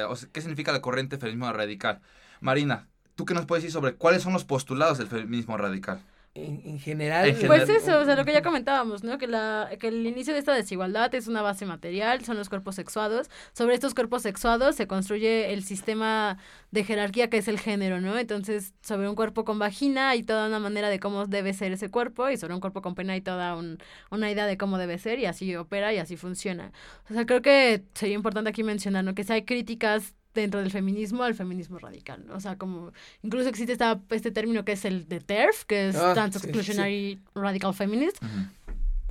[0.00, 2.00] eh, o sea, qué significa la corriente feminismo radical.
[2.40, 6.00] Marina, ¿tú qué nos puedes decir sobre cuáles son los postulados del feminismo radical?
[6.34, 7.26] En, en general.
[7.30, 9.16] En Pues eso, o sea, lo que ya comentábamos, ¿no?
[9.16, 12.74] Que, la, que el inicio de esta desigualdad es una base material, son los cuerpos
[12.74, 13.30] sexuados.
[13.54, 16.36] Sobre estos cuerpos sexuados se construye el sistema
[16.70, 18.18] de jerarquía que es el género, ¿no?
[18.18, 21.88] Entonces, sobre un cuerpo con vagina hay toda una manera de cómo debe ser ese
[21.90, 23.78] cuerpo y sobre un cuerpo con pene hay toda un-
[24.10, 26.70] una idea de cómo debe ser y así opera y así funciona.
[27.10, 29.14] O sea, creo que sería importante aquí mencionar, ¿no?
[29.14, 32.34] Que si hay críticas dentro del feminismo al feminismo radical, ¿no?
[32.36, 35.96] O sea, como incluso existe esta, este término que es el de TERF, que es
[35.96, 36.46] Ah, Trans sí, sí.
[36.46, 38.18] Exclusionary Radical Feminist,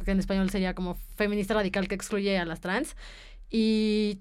[0.03, 2.95] que en español sería como feminista radical que excluye a las trans.
[3.49, 4.19] Y,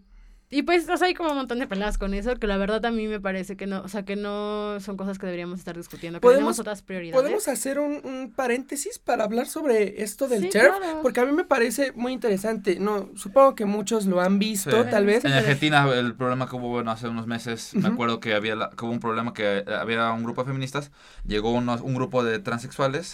[0.57, 2.85] y pues, o sea, hay como un montón de peleas con eso, que la verdad
[2.87, 5.77] a mí me parece que no, o sea, que no son cosas que deberíamos estar
[5.77, 7.21] discutiendo, que Podemos- tenemos otras prioridades.
[7.21, 10.77] ¿Podemos hacer un, un paréntesis para hablar sobre esto del Sí, TERF?
[10.79, 10.99] claro.
[11.03, 12.79] Porque a mí me parece muy interesante.
[12.79, 14.91] No, supongo que muchos lo han visto, Sí.
[14.91, 15.25] tal vez.
[15.25, 18.71] En Argentina, el problema que hubo bueno, hace unos meses, me acuerdo que había la-
[18.71, 20.91] que hubo un problema que había un grupo de feministas,
[21.27, 23.11] llegó unos- un grupo de transexuales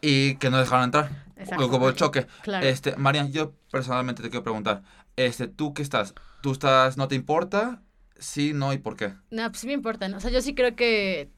[0.00, 1.10] y que no dejaron entrar.
[1.36, 1.66] Exacto.
[1.66, 2.26] Hubo el choque.
[2.42, 2.66] Claro.
[2.66, 4.82] Este, Marian, yo personalmente te quiero preguntar,
[5.16, 6.14] este, ¿tú qué estás?
[6.40, 7.82] ¿Tú estás, no te importa?
[8.18, 9.14] Sí, no y por qué?
[9.30, 10.18] No, pues sí me importa, ¿no?
[10.18, 11.30] O sea, yo sí creo que.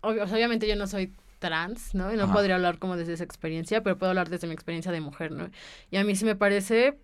[0.00, 2.12] obvio- obviamente yo no soy trans, ¿no?
[2.12, 2.32] Y no Ajá.
[2.34, 5.50] podría hablar como desde esa experiencia, pero puedo hablar desde mi experiencia de mujer, ¿no?
[5.90, 6.98] Y a mí sí me parece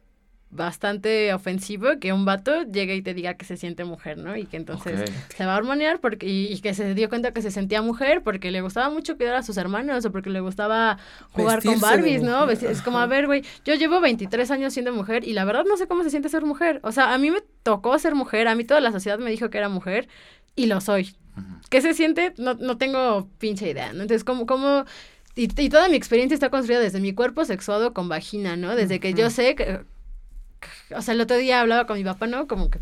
[0.54, 4.36] bastante ofensivo que un vato llegue y te diga que se siente mujer, ¿no?
[4.36, 7.42] Y que entonces se va a hormonear porque, y, y que se dio cuenta que
[7.42, 10.98] se sentía mujer porque le gustaba mucho cuidar a sus hermanos o porque le gustaba
[11.30, 12.48] jugar con Vestirse Barbies, ¿no?
[12.48, 15.76] Es como, a ver, güey, yo llevo 23 años siendo mujer y la verdad no
[15.76, 16.78] sé cómo se siente ser mujer.
[16.84, 19.50] O sea, a mí me tocó ser mujer, a mí toda la sociedad me dijo
[19.50, 20.08] que era mujer
[20.54, 21.16] y lo soy.
[21.36, 21.46] Ujú.
[21.68, 22.32] ¿Qué se siente?
[22.38, 24.02] No, no tengo pinche idea, ¿no?
[24.02, 24.84] Entonces, ¿cómo, cómo...
[25.34, 28.76] Y, y toda mi experiencia está construida desde mi cuerpo sexuado con vagina, ¿no?
[28.76, 29.80] Desde que yo sé que...
[30.94, 32.46] O sea, el otro día hablaba con mi papá, ¿no?
[32.46, 32.78] Como que,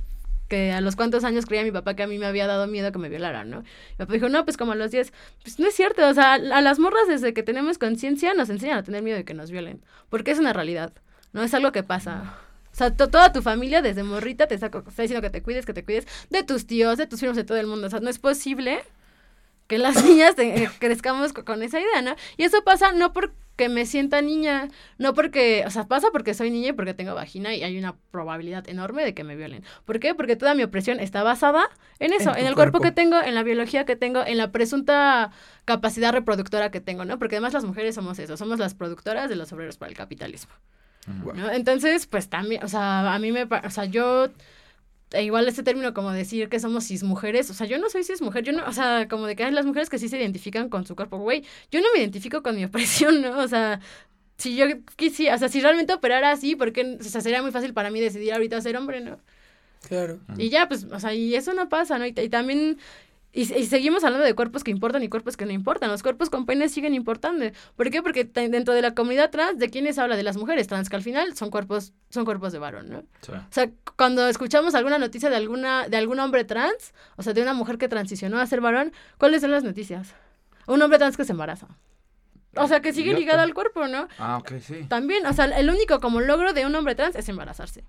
[0.49, 2.93] que a los cuantos años creía mi papá que a mí me había dado miedo
[2.93, 3.61] que me violaran, ¿no?
[3.63, 5.13] Mi papá dijo, no, pues como a los 10.
[5.43, 8.79] Pues no es cierto, o sea, a las morras desde que tenemos conciencia nos enseñan
[8.79, 9.83] a tener miedo de que nos violen.
[10.11, 10.93] Porque es una realidad,
[11.33, 12.35] no es algo que pasa.
[12.73, 15.67] O sea, to- toda tu familia desde morrita te está, está diciendo que te cuides,
[15.67, 17.87] que te cuides de tus tíos, de tus primos, de todo el mundo.
[17.87, 18.83] O sea, no es posible
[19.73, 22.15] que las niñas te- eh, crezcamos co- con esa idea, ¿no?
[22.37, 26.51] Y eso pasa no porque me sienta niña, no porque, o sea, pasa porque soy
[26.51, 29.65] niña y porque tengo vagina y hay una probabilidad enorme de que me violen.
[29.87, 30.15] ¿Por qué?
[30.15, 31.63] Porque toda mi opresión está basada
[31.99, 32.81] en eso, En el cuerpo cuerpo.
[32.81, 35.31] que tengo, en la biología que tengo, en la presunta
[35.65, 37.19] capacidad reproductora que tengo, ¿no?
[37.19, 40.53] Porque además las mujeres somos eso, somos las productoras de los obreros para el capitalismo.
[41.35, 41.51] ¿no?
[41.51, 44.29] Entonces, pues también, o sea, a mí me, o sea, yo,
[45.13, 48.45] e igual este término como decir que somos cismujeres, o sea, yo no soy cismujer,
[48.45, 50.87] yo no, o sea, como de que hay las mujeres que sí se identifican con
[50.87, 53.39] su cuerpo, güey, yo no me identifico con mi opresión, ¿no?
[53.39, 53.81] O sea,
[54.37, 57.75] si yo quisiera, o sea, si realmente operara así, porque, o sea, sería muy fácil
[57.75, 59.19] para mí decidir ahorita ser hombre, ¿no?
[59.89, 60.21] Claro.
[60.37, 62.07] Y ya, pues, o sea, y eso no pasa, ¿no?
[62.07, 62.79] Y, y también,
[63.33, 65.91] y, y seguimos hablando de cuerpos que importan y cuerpos que no importan.
[65.91, 67.47] Los cuerpos con penes siguen importando.
[67.77, 68.03] ¿Por qué?
[68.03, 70.17] Porque dentro de la comunidad trans, ¿de quiénes habla?
[70.17, 73.05] De las mujeres trans, que al final son cuerpos, son cuerpos de varón, ¿no?
[73.23, 73.33] Sí.
[73.33, 77.41] O sea, cuando escuchamos alguna noticia de alguna, de algún hombre trans, o sea, de
[77.41, 80.15] una mujer que transicionó a ser varón, ¿cuáles son las noticias?
[80.67, 81.69] Un hombre trans que se embaraza.
[82.57, 84.09] O sea, que sigue ligada al cuerpo, ¿no?
[84.19, 84.85] Ah, ok, sí.
[84.89, 87.85] También, o sea, el único como logro de un hombre trans es embarazarse.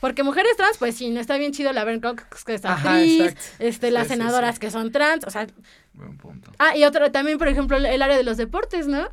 [0.00, 2.94] Porque mujeres trans, pues sí, no está bien chido la Laverne Cox, que es Ajá,
[2.94, 4.60] actriz, este, las Sí, senadoras sí.
[4.60, 5.46] que son trans, o sea,
[5.94, 6.52] Buen punto.
[6.58, 9.08] ah, y otro, también, por ejemplo, el, área de los deportes, ¿no?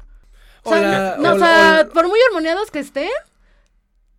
[0.64, 3.10] O sea, no, o por muy hormoneados que estén,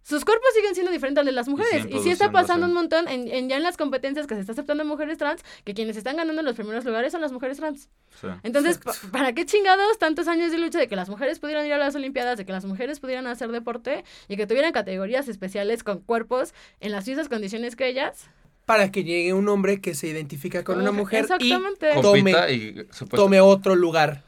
[0.09, 1.85] sus cuerpos siguen siendo diferentes al de las mujeres.
[1.91, 4.53] Y sí está pasando un montón en, en- ya en las competencias que se está
[4.53, 7.89] aceptando mujeres trans, que quienes están ganando los primeros lugares son las mujeres trans.
[8.21, 8.29] Sí.
[8.45, 11.73] Entonces, pa- ¿para qué chingados tantos años de lucha de que las mujeres pudieran ir
[11.73, 15.83] a las Olimpiadas, de que las mujeres pudieran hacer deporte y que tuvieran categorías especiales
[15.83, 18.29] con cuerpos en las mismas condiciones que ellas?
[18.65, 21.91] Para que llegue un hombre que se identifica con una mujer exactamente.
[21.97, 24.23] y tome, y tome otro lugar,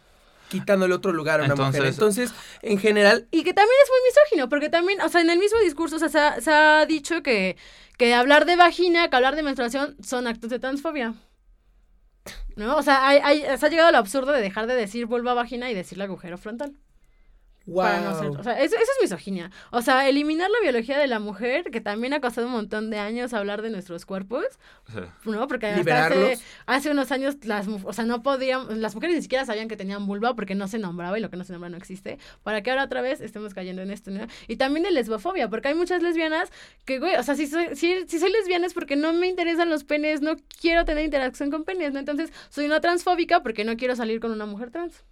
[0.48, 1.82] quitándole otro lugar a una mujer.
[1.84, 5.30] Entonces- Entonces, en general, Y que también es muy misógino, porque también, o sea, en
[5.30, 7.56] el mismo discurso o sea, se, ha, se ha dicho que,
[7.96, 11.14] que hablar de vagina, que hablar de menstruación son actos de transfobia.
[12.56, 12.76] ¿No?
[12.76, 15.70] O sea, hay, hay- se ha llegado al absurdo de dejar de decir vulva vagina
[15.70, 16.72] y decirle agujero frontal.
[17.68, 17.83] Wow.
[17.85, 19.50] Para no ser- o sea, eso, eso es misoginia.
[19.70, 22.98] O sea, eliminar la biología de la mujer, que también ha costado un montón de
[22.98, 24.44] años hablar de nuestros cuerpos,
[24.92, 25.00] Sí.
[25.26, 25.46] ¿no?
[25.48, 29.44] Porque hasta hace, hace unos años las, o sea, no podían, las mujeres ni siquiera
[29.44, 31.76] sabían que tenían vulva porque no se nombraba y lo que no se nombra no
[31.76, 34.26] existe, para que ahora otra vez estemos cayendo en esto, ¿no?
[34.48, 36.50] Y también de lesbofobia, porque hay muchas lesbianas
[36.87, 39.68] que, güey, o sea, si soy, si, si soy lesbiana es porque no me interesan
[39.68, 41.98] los penes, no quiero tener interacción con penes, ¿no?
[41.98, 45.04] Entonces, soy una transfóbica porque no quiero salir con una mujer trans.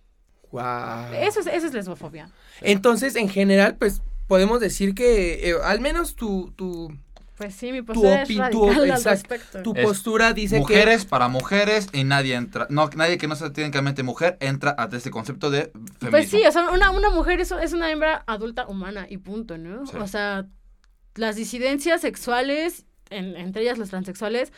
[0.53, 1.13] Wow.
[1.21, 2.31] Eso es, eso es lesbofobia.
[2.61, 6.93] Entonces, en general, pues podemos decir que eh, al menos tu, tu,
[7.37, 9.63] Pues sí, mi postura es tu- al respecto.
[9.63, 12.67] tu Es postura dice mujeres para mujeres y nadie entra.
[12.71, 16.11] No, nadie que no sea técnicamente mujer entra a este concepto de feminismo.
[16.11, 19.59] Pues sí, o sea, una, una mujer es, es una hembra adulta humana y punto,
[19.59, 19.87] ¿no?
[19.87, 19.97] Sí.
[20.01, 20.47] O sea,
[21.15, 24.53] las disidencias sexuales, en- entre ellas los transexuales,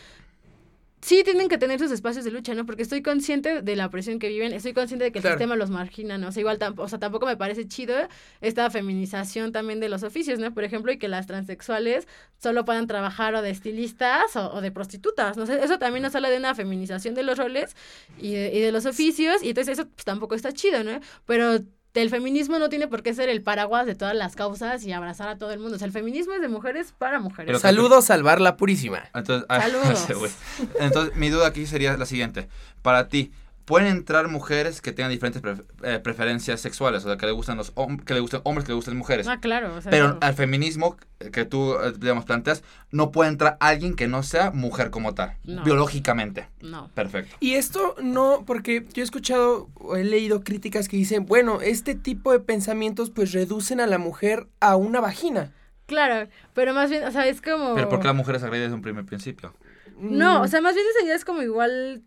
[1.00, 2.66] sí tienen que tener sus espacios de lucha, ¿no?
[2.66, 5.36] Porque estoy consciente de la presión que viven, estoy consciente de que el Claro.
[5.38, 6.28] sistema los margina, ¿no?
[6.28, 7.94] O sea, igual, o sea, tampoco me parece chido
[8.40, 10.52] esta feminización también de los oficios, ¿no?
[10.54, 12.06] Por ejemplo, y que las transexuales
[12.38, 15.44] solo puedan trabajar o de estilistas o, o de prostitutas, ¿no?
[15.44, 17.76] O sea, eso también nos habla de una feminización de los roles
[18.16, 21.00] y de, y de los oficios, y entonces eso pues, tampoco está chido, ¿no?
[21.26, 21.60] Pero
[22.02, 25.28] el feminismo no tiene por qué ser el paraguas de todas las causas y abrazar
[25.28, 25.76] a todo el mundo.
[25.76, 27.46] O sea, el feminismo es de mujeres para mujeres.
[27.46, 29.04] Pero- saludos, salvar la purísima.
[29.14, 29.60] Entonces, ah,
[30.06, 30.32] Saludos.
[30.80, 32.48] Entonces, mi duda aquí sería la siguiente.
[32.82, 33.32] Para ti,
[33.68, 35.40] ¿pueden entrar mujeres que tengan diferentes
[35.84, 37.04] eh, preferencias sexuales?
[37.04, 39.28] O sea, que le gustan los hom- que le gustan hombres, que le gustan mujeres.
[39.28, 39.76] Ah, claro.
[39.76, 40.96] O sea, Pero al feminismo
[41.32, 45.36] que tú, eh, digamos, planteas, no puede entrar alguien que no sea mujer como tal,
[45.44, 45.62] No.
[45.62, 46.48] biológicamente.
[46.60, 46.88] no.
[46.94, 47.36] Perfecto.
[47.40, 51.94] Y esto no, porque yo he escuchado o he leído críticas que dicen, bueno, este
[51.94, 55.52] tipo de pensamientos pues reducen a la mujer a una vagina.
[55.86, 57.74] Claro, pero más bien, o sea, es como...
[57.74, 59.54] Pero ¿por qué la mujer es agredida desde un primer principio?
[59.98, 62.02] No, o sea, más bien esa idea es como igual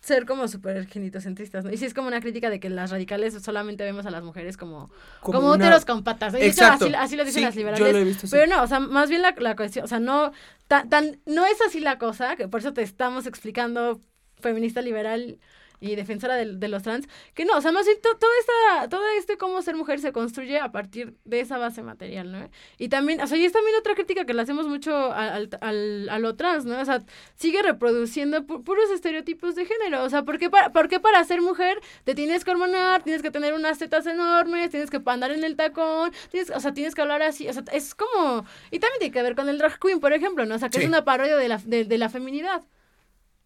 [0.00, 1.70] ser como súper genitocentristas, ¿no?
[1.70, 4.56] Y sí es como una crítica de que las radicales solamente vemos a las mujeres
[4.56, 6.32] como, como, una- úteros con patas.
[6.32, 6.38] ¿no?
[6.38, 7.92] Y hecho, así, así lo dicen Sí, las yo liberales.
[7.92, 8.26] lo he visto.
[8.30, 10.32] Pero no, o sea, más bien la, la cuestión, o sea, no,
[10.68, 14.00] tan, tan, no es así la cosa, que por eso te estamos explicando
[14.40, 15.38] feminista liberal
[15.80, 18.88] y defensora de, de los trans, que no, o sea, más bien to- toda esta,
[18.90, 22.50] todo este cómo ser mujer se construye a partir de esa base material, ¿no?
[22.78, 26.08] Y también, o sea, y es también otra crítica que le hacemos mucho al, al-
[26.10, 26.78] a lo trans, ¿no?
[26.80, 27.00] O sea,
[27.36, 31.24] sigue reproduciendo pu- puros estereotipos de género, o sea, ¿por qué, para, ¿por qué para
[31.24, 35.32] ser mujer te tienes que hormonar, tienes que tener unas tetas enormes, tienes que andar
[35.32, 38.78] en el tacón, tienes, o sea, tienes que hablar así, o sea, es como, y
[38.78, 40.54] también tiene que ver con el drag queen, por ejemplo, ¿no?
[40.54, 40.84] O sea, que Sí.
[40.84, 42.62] es una parodia de la, de, de la feminidad.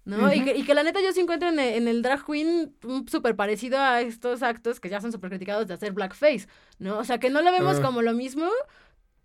[0.05, 0.33] ¿No?
[0.33, 2.75] y, que, y que la neta yo sí encuentro en el, en el drag queen
[3.11, 6.47] súper parecido a estos actos que ya son súper criticados de hacer blackface,
[6.79, 6.99] ¿no?
[6.99, 7.83] O sea, que no lo vemos Ah.
[7.83, 8.49] como lo mismo,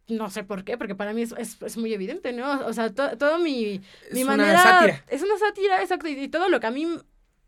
[0.07, 2.65] no sé por qué, porque para mí es, es, es muy evidente, ¿no?
[2.65, 4.61] O sea, to- todo mi, Es mi una manera...
[4.63, 5.05] sátira.
[5.09, 6.87] Es una sátira, exacto, y, y todo lo que a mí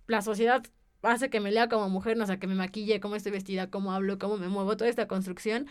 [0.07, 0.63] la sociedad
[1.01, 3.69] hace que me lea como mujer, no o sea, que me maquille, cómo estoy vestida,
[3.71, 5.67] cómo hablo, cómo me muevo, toda esta construcción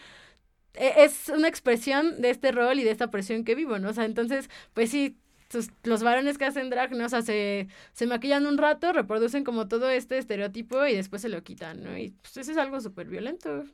[0.75, 3.91] e- es una expresión de este rol y de esta presión que vivo, ¿no?
[3.91, 5.19] O sea, entonces, pues sí,
[5.51, 7.05] sus- los varones que hacen drag, ¿no?
[7.07, 11.29] O sea, se, se maquillan un rato, reproducen como todo este estereotipo y después se
[11.29, 11.99] lo quitan, ¿no?
[11.99, 13.65] Y pues eso es algo súper violento,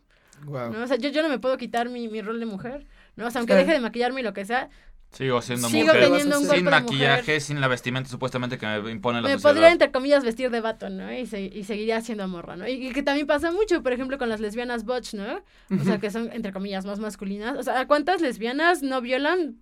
[0.45, 0.73] Guau.
[0.73, 0.83] ¿no?
[0.83, 2.87] O sea, yo, yo no me puedo quitar mi, mi rol de mujer,
[3.17, 3.27] ¿no?
[3.27, 4.69] O sea, aunque deje de maquillarme y lo que sea,
[5.13, 6.03] Sigo siendo Sigo mujer.
[6.05, 7.41] teniendo un sin maquillaje, mujer.
[7.41, 9.53] sin la vestimenta supuestamente que me impone la me sociedad.
[9.55, 11.11] podría, entre comillas, vestir de vato, ¿no?
[11.13, 12.67] Y, se- y seguiría siendo morra, ¿no?
[12.67, 15.43] Y, y que también pasa mucho, por ejemplo, con las lesbianas butch, ¿no?
[15.81, 17.57] O sea, que son, entre comillas, más masculinas.
[17.57, 19.57] O sea, ¿a cuántas lesbianas no violan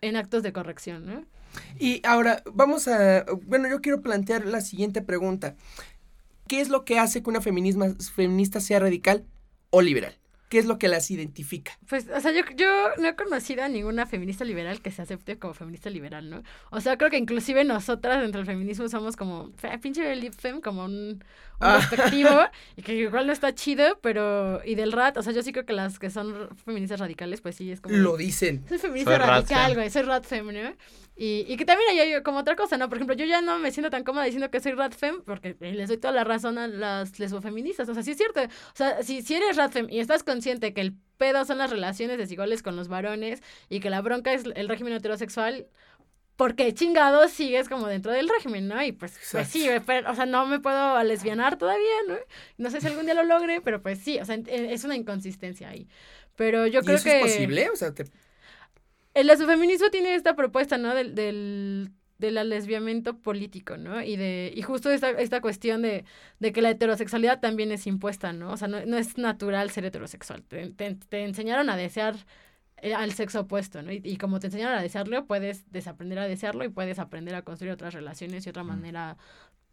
[0.00, 1.24] en actos de corrección, ¿no?
[1.78, 5.56] Y ahora vamos a, bueno, yo quiero plantear la siguiente pregunta.
[6.46, 9.24] ¿Qué es lo que hace que una feminista sea radical
[9.70, 10.16] o liberal?
[10.50, 11.78] ¿Qué es lo que las identifica?
[11.88, 12.66] Pues, o sea, yo, yo
[12.98, 16.42] no he conocido a ninguna feminista liberal que se acepte como feminista liberal, ¿no?
[16.72, 21.22] O sea, creo que inclusive nosotras dentro del feminismo somos como, pinche fem, como un,
[21.60, 21.76] un Ah.
[21.78, 22.40] despectivo,
[22.76, 25.66] y que igual no está chido, pero, y del rat, o sea, yo sí creo
[25.66, 27.94] que las que son feministas radicales, pues sí, es como...
[27.96, 28.64] Lo dicen.
[28.68, 30.74] Soy feminista Soy radical, güey, soy rat fem, ¿no?
[31.16, 32.88] Y, y que también hay como otra cosa, ¿no?
[32.88, 35.54] Por ejemplo, yo ya no me siento tan cómoda diciendo que soy rat fem porque
[35.60, 37.86] eh, les doy toda la razón a las lesbofeministas.
[37.90, 38.40] O sea, sí es cierto.
[38.40, 41.68] O sea, si, si eres rat fem y estás consciente que el pedo son las
[41.68, 45.66] relaciones desiguales con los varones y que la bronca es el régimen heterosexual,
[46.40, 48.82] porque chingados sigues como dentro del régimen, ¿no?
[48.82, 52.14] Y pues, pues sí, pero, o sea, no me puedo lesbianar todavía, ¿no?
[52.58, 55.68] No sé si algún día lo logre, pero pues sí, o sea, es una inconsistencia
[55.68, 55.88] ahí.
[56.36, 57.10] Pero yo ¿Y creo eso que...
[57.10, 57.68] es posible?
[57.70, 58.04] O sea, te-
[59.14, 60.94] El lesbofeminismo tiene esta propuesta, ¿no?
[60.94, 64.02] Del, del, del alesbiamiento político, ¿no?
[64.02, 66.04] Y de y justo esta, esta cuestión de,
[66.38, 68.52] de que la heterosexualidad también es impuesta, ¿no?
[68.52, 70.44] O sea, no, no es natural ser heterosexual.
[70.44, 72.14] Te, te- te enseñaron a desear
[72.96, 73.92] al sexo opuesto, ¿no?
[73.92, 77.42] Y, y como te enseñaron a desearlo, puedes desaprender a desearlo y puedes aprender a
[77.42, 79.16] construir otras relaciones y otra manera...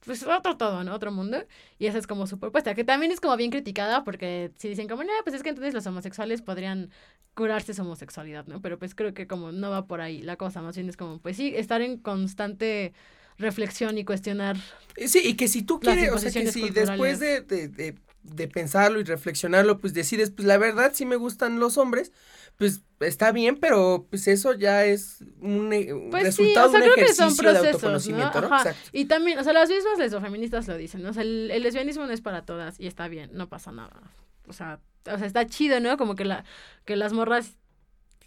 [0.06, 0.94] Pues otro todo, ¿no?
[0.94, 1.44] Otro mundo.
[1.80, 4.88] Y esa es como su propuesta, que también es como bien criticada porque si dicen
[4.88, 6.92] como, no, pues es que entonces los homosexuales podrían
[7.34, 8.62] curarse su homosexualidad, ¿no?
[8.62, 11.20] Pero pues creo que como no va por ahí la cosa, más bien es como,
[11.20, 12.94] pues sí, estar en constante
[13.38, 14.58] reflexión y cuestionar.
[14.96, 16.90] Eh, Sí, y que si tú quieres, o sea, que si culturales.
[16.90, 21.16] después de, de, de, de pensarlo y reflexionarlo, pues decides, pues la verdad sí me
[21.16, 22.12] gustan los hombres,
[22.58, 26.80] pues está bien, pero pues eso ya es un, eh, Pues sí, resultado o sea,
[26.80, 28.48] de un creo que son ejercicio de autoconocimiento, ¿no?
[28.48, 28.70] Ajá.
[28.70, 28.90] Exacto.
[28.92, 31.10] Y también, o sea, las mismas lesbofeministas lo dicen, ¿no?
[31.10, 34.02] O sea, el, el lesbianismo no es para todas y está bien, no pasa nada.
[34.48, 35.98] O sea, o sea, está chido, ¿no?
[35.98, 36.44] Como que la
[36.86, 37.58] que las morras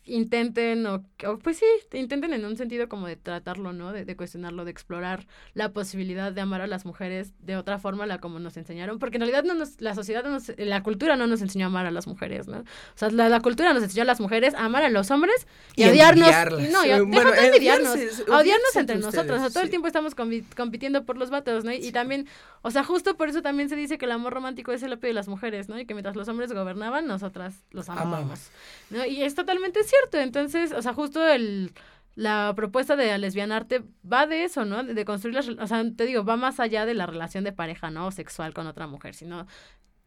[0.04, 3.92] intenten o, o, pues sí, intenten en un sentido como de tratarlo, ¿no?
[3.92, 8.06] De, de cuestionarlo, de explorar la posibilidad de amar a las mujeres de otra forma,
[8.06, 11.16] la como nos enseñaron, porque en realidad no nos, la sociedad, no nos, la cultura
[11.16, 12.58] no nos enseñó a amar a las mujeres, ¿no?
[12.58, 12.64] O
[12.96, 15.82] sea, la, la cultura nos enseñó a las mujeres a amar a los hombres y,
[15.82, 16.60] Y a odiarnos.
[16.60, 19.24] Y no, y a, bueno, tú envidiarnos, odiarse, a odiarnos entre entre nosotros.
[19.24, 21.72] O sea, ustedes, todo el tiempo estamos compi- compitiendo por los vatos, ¿no?
[21.72, 22.26] Y, y también,
[22.62, 25.08] o sea, justo por eso también se dice que el amor romántico es el opio
[25.08, 25.78] de las mujeres, ¿no?
[25.78, 28.10] Y que mientras los hombres gobernaban, nosotras los amábamos.
[28.20, 28.50] Amamos.
[28.90, 29.04] ¿no?
[29.06, 30.18] Y es totalmente cierto.
[30.18, 31.72] Entonces, o sea, justo el
[32.16, 34.82] la propuesta de lesbianarte va de eso, ¿no?
[34.84, 37.90] De, construir las, o sea, te digo, va más allá de la relación de pareja,
[37.90, 38.10] ¿no?
[38.10, 39.46] Sexual con otra mujer, sino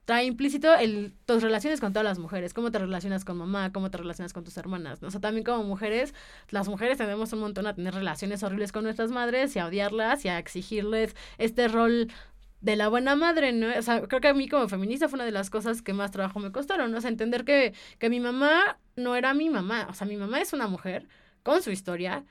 [0.06, 3.89] trae implícito el, tus relaciones con todas las mujeres, cómo te relacionas con mamá, cómo
[3.89, 5.08] te relacionas con tus hermanas, ¿no?
[5.08, 6.13] O sea, también como mujeres,
[6.50, 10.26] las mujeres tendemos un montón a tener relaciones horribles con nuestras madres y a odiarlas
[10.26, 12.12] y a exigirles este rol
[12.63, 13.67] de la buena madre, ¿no?
[13.78, 16.12] O sea, creo que a mí como feminista fue una de las cosas que más
[16.12, 16.97] trabajo me costaron, ¿no?
[16.97, 20.39] O sea, entender que, que mi mamá no era mi mamá, o sea, mi mamá
[20.41, 21.08] es una mujer
[21.43, 22.26] con su historia,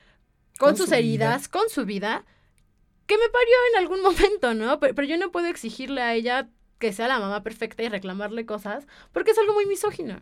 [0.59, 2.25] con, Con sus su heridas, con su vida,
[3.07, 4.81] que me parió en algún momento, ¿no?
[4.81, 8.47] Pero, pero yo no puedo exigirle a ella que sea la mamá perfecta y reclamarle
[8.47, 10.19] cosas, porque es algo muy misógino.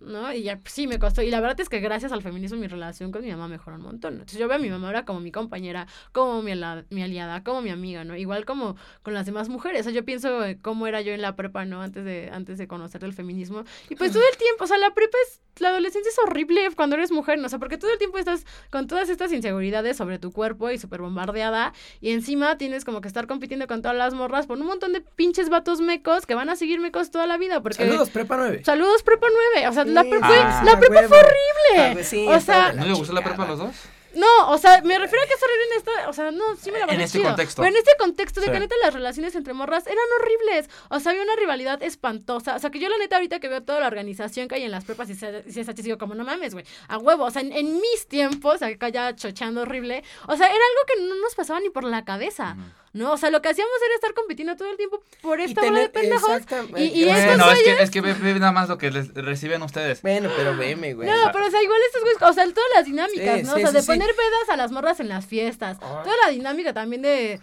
[0.00, 0.32] ¿No?
[0.32, 1.22] Y ya, pues, sí, me costó.
[1.22, 3.82] Y la verdad es que gracias al feminismo mi relación con mi mamá mejoró un
[3.82, 4.14] montón.
[4.14, 7.42] Entonces yo veo a mi mamá ahora como mi compañera, como mi, ala- mi aliada,
[7.44, 8.16] como mi amiga, ¿no?
[8.16, 9.80] Igual como con las demás mujeres.
[9.82, 11.82] O sea, yo pienso eh, cómo era yo en la prepa, ¿no?
[11.82, 13.64] Antes de, antes de conocer el feminismo.
[13.88, 16.96] Y pues todo el tiempo, o sea, la prepa es, la adolescencia es horrible cuando
[16.96, 17.46] eres mujer, ¿no?
[17.46, 20.78] O sea, porque todo el tiempo estás con todas estas inseguridades sobre tu cuerpo y
[20.78, 21.72] súper bombardeada.
[22.00, 25.00] Y encima tienes como que estar compitiendo con todas las morras por un montón de
[25.02, 27.62] pinches vatos mecos que van a seguir mecos toda la vida.
[27.62, 28.62] Porque Saludos, prepa 9.
[28.64, 29.68] Saludos Prepa 9.
[29.68, 30.26] O sea, la, Sí, pre- Ah.
[30.28, 31.78] fue- sí, la prepa fue horrible.
[31.78, 33.74] Ah, pues sí, o sea, de ¿No le gustó la prepa a los dos?
[34.12, 36.72] no, o sea, me refiero a que es horrible en esta, o sea, no, sí
[36.72, 37.62] me la En este chido, contexto.
[37.62, 38.52] Pero en este contexto de Sí.
[38.52, 40.68] que neta las relaciones entre morras eran horribles.
[40.88, 42.56] O sea, había una rivalidad espantosa.
[42.56, 44.72] O sea, que yo la neta ahorita que veo toda la organización que hay en
[44.72, 47.24] las prepas y se, y se digo como, no mames, güey, a huevo.
[47.24, 51.02] O sea, en, en mis tiempos, acá ya chochando horrible, o sea, era algo que
[51.08, 52.56] no nos pasaba ni por la cabeza.
[52.92, 53.12] ¿No?
[53.12, 55.88] O sea, lo que hacíamos era estar compitiendo todo el tiempo por esta bola de
[55.90, 56.28] pendejos.
[56.76, 58.78] Y- y Bueno, estos no, es que, güeyes- es que ve, ve nada más lo
[58.78, 60.02] que les reciben ustedes.
[60.02, 61.08] Bueno, pero veme, güey.
[61.08, 63.54] No, pero o sea, igual estos güeyes, o sea, todas las dinámicas, Sí, ¿no?
[63.54, 63.86] sí, o sea, sí, de sí.
[63.86, 65.78] poner pedas a las morras en las fiestas.
[65.80, 65.88] Ay.
[66.02, 67.40] Toda la dinámica también de,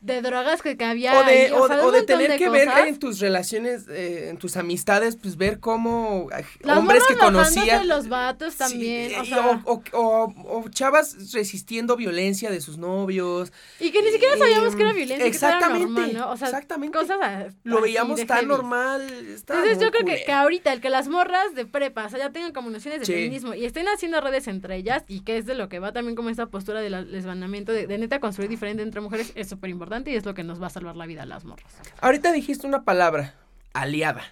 [0.00, 1.18] de drogas que, que había.
[1.18, 3.86] O de, ahí, o, sea, o un de tener de que ver en tus relaciones,
[3.88, 6.28] eh, en tus amistades, pues ver cómo
[6.60, 7.88] Las hombres que conocían.
[7.88, 12.76] los vatos Sí, también, y- o sea, o, o- o chavas resistiendo violencia de sus
[12.78, 13.52] novios.
[13.80, 16.30] y que ni siquiera sabíamos em, que era violencia, y que era exactamente, normal, ¿no?
[16.30, 16.96] O sea, exactamente.
[16.98, 18.48] cosas a- Lo así veíamos de tan heavy.
[18.48, 19.02] normal.
[19.10, 22.30] Entonces yo creo que, que ahorita el que las morras de prepa, o sea, ya
[22.30, 23.12] tengan como nociones de Sí.
[23.14, 26.14] feminismo y estén haciendo redes entre ellas y que es de lo que va también
[26.16, 29.85] como esta postura del lesbanamiento, de, de neta construir diferente entre mujeres, es súper importante
[30.10, 31.72] y es lo que nos va a salvar la vida a las morras.
[32.00, 33.34] Ahorita dijiste una palabra,
[33.72, 34.22] aliada.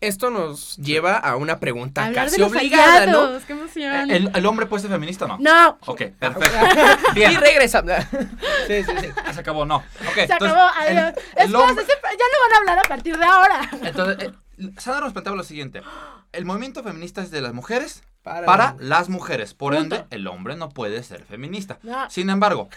[0.00, 3.18] Esto nos lleva a una pregunta Hablar casi de los obligada, ¿no?
[3.18, 4.10] aliados, qué emoción.
[4.12, 5.38] ¿El, el hombre puede ser feminista o no?
[5.40, 6.56] No, Ok, perfecto.
[7.12, 7.92] Y Bien, regresando.
[8.68, 9.08] sí, sí, sí.
[9.34, 9.76] se acabó, no.
[9.78, 11.14] Ok, se entonces, acabó, el- adiós.
[11.36, 13.70] el es más, hombre- ya no van a hablar a partir de ahora.
[13.82, 15.82] Entonces, eh, Sandra nos planteaba lo siguiente.
[16.30, 19.54] El movimiento feminista es de las mujeres para, las mujeres.
[19.54, 19.96] Por Punto.
[19.96, 21.78] ende, el hombre no puede ser feminista.
[21.82, 22.08] No.
[22.08, 22.68] Sin embargo,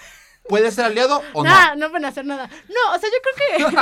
[0.48, 2.48] ¿puede ser aliado o Nah, no pueden hacer nada.
[2.68, 3.76] No, o sea, yo creo que.
[3.76, 3.82] no?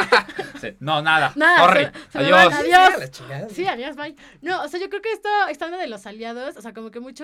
[0.59, 1.31] Sí, No, nada.
[1.37, 1.85] Nada, Corre.
[1.85, 2.45] se- se me Adiós.
[2.45, 3.21] van, adiós.
[3.29, 3.49] la.
[3.49, 4.15] Sí, adiós, bye.
[4.41, 6.91] No, o sea, yo creo que esto, esta onda de los aliados, o sea, como
[6.91, 7.23] que mucho...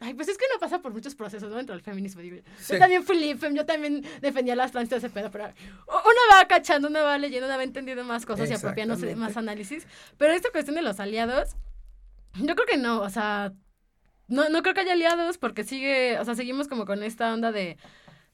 [0.00, 1.56] Ay, pues es que uno pasa por muchos procesos, ¿no?
[1.56, 2.36] Dentro del feminismo, digo.
[2.58, 2.74] Sí.
[2.74, 5.46] Yo también fui lipfem, yo también defendía las trans y todo ese pedo, pero
[5.88, 9.36] uno va cachando, uno va leyendo, uno va entendiendo más cosas y apropiándose de más
[9.36, 9.86] análisis.
[10.16, 11.56] Pero esta cuestión de los aliados,
[12.34, 13.52] yo creo que no, o sea,
[14.28, 17.50] no, no creo que haya aliados porque sigue, o sea, seguimos como con esta onda
[17.52, 17.76] de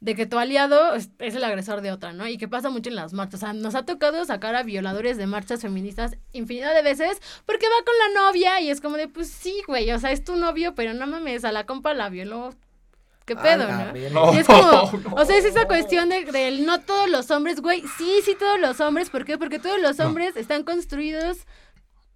[0.03, 2.27] de que tu aliado es, es el agresor de otra, ¿no?
[2.27, 3.35] Y que pasa mucho en las marchas.
[3.41, 7.67] O sea, nos ha tocado sacar a violadores de marchas feministas infinidad de veces porque
[7.67, 10.35] va con la novia y es como de, pues sí, güey, o sea, es tu
[10.35, 12.53] novio, pero no mames, a la compa la violó.
[13.25, 14.35] ¿Qué pedo, no?
[14.35, 15.15] Y es como, no.
[15.15, 18.59] o sea, es esa cuestión de, del no todos los hombres, güey, sí, sí todos
[18.59, 19.39] los hombres, ¿por qué?
[19.39, 20.09] Porque todos los No.
[20.09, 21.47] hombres están construidos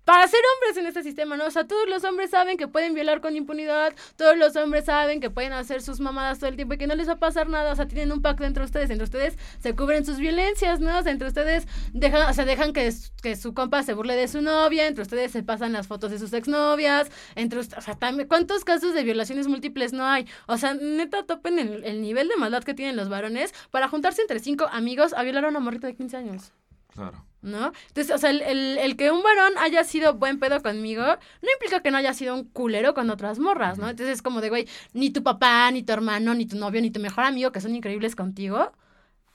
[0.07, 1.47] para ser hombres en este sistema, ¿no?
[1.47, 5.21] O sea, todos los hombres saben que pueden violar con impunidad, todos los hombres saben
[5.21, 7.49] que pueden hacer sus mamadas todo el tiempo y que no les va a pasar
[7.49, 10.97] nada, o sea, tienen un pacto entre ustedes, entre ustedes se cubren sus violencias, ¿no?
[10.97, 12.89] O sea, entre ustedes dejan, o sea, dejan que,
[13.21, 16.21] que su compa se burle de su novia, entre ustedes se pasan las fotos de
[16.21, 20.29] sus exnovias, entre ustedes, o sea, también, ¿cuántos casos de violaciones múltiples no hay?
[20.47, 24.23] O sea, neta, topen el, el nivel de maldad que tienen los varones para juntarse
[24.23, 26.53] entre cinco amigos a violar a una morrita de 15 años.
[26.95, 27.25] Claro.
[27.43, 27.73] ¿No?
[27.89, 31.49] Entonces, o sea, el, el- el que un varón haya sido buen pedo conmigo no
[31.55, 33.89] implica que no haya sido un culero con otras morras, ¿no?
[33.89, 36.91] Entonces es como de, güey, ni tu papá, ni tu hermano, ni tu novio, ni
[36.91, 38.73] tu mejor amigo, que son increíbles contigo,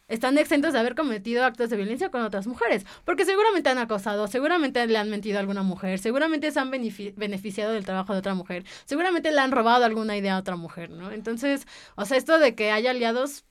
[0.08, 2.86] están exentos de haber cometido actos de violencia con otras mujeres.
[3.06, 7.14] Porque seguramente han acosado, seguramente le han mentido a alguna mujer, seguramente se han benefi-
[7.16, 10.90] beneficiado del trabajo de otra mujer, seguramente le han robado alguna idea a otra mujer,
[10.90, 11.12] ¿no?
[11.12, 13.46] Entonces, o sea, esto de que haya aliados,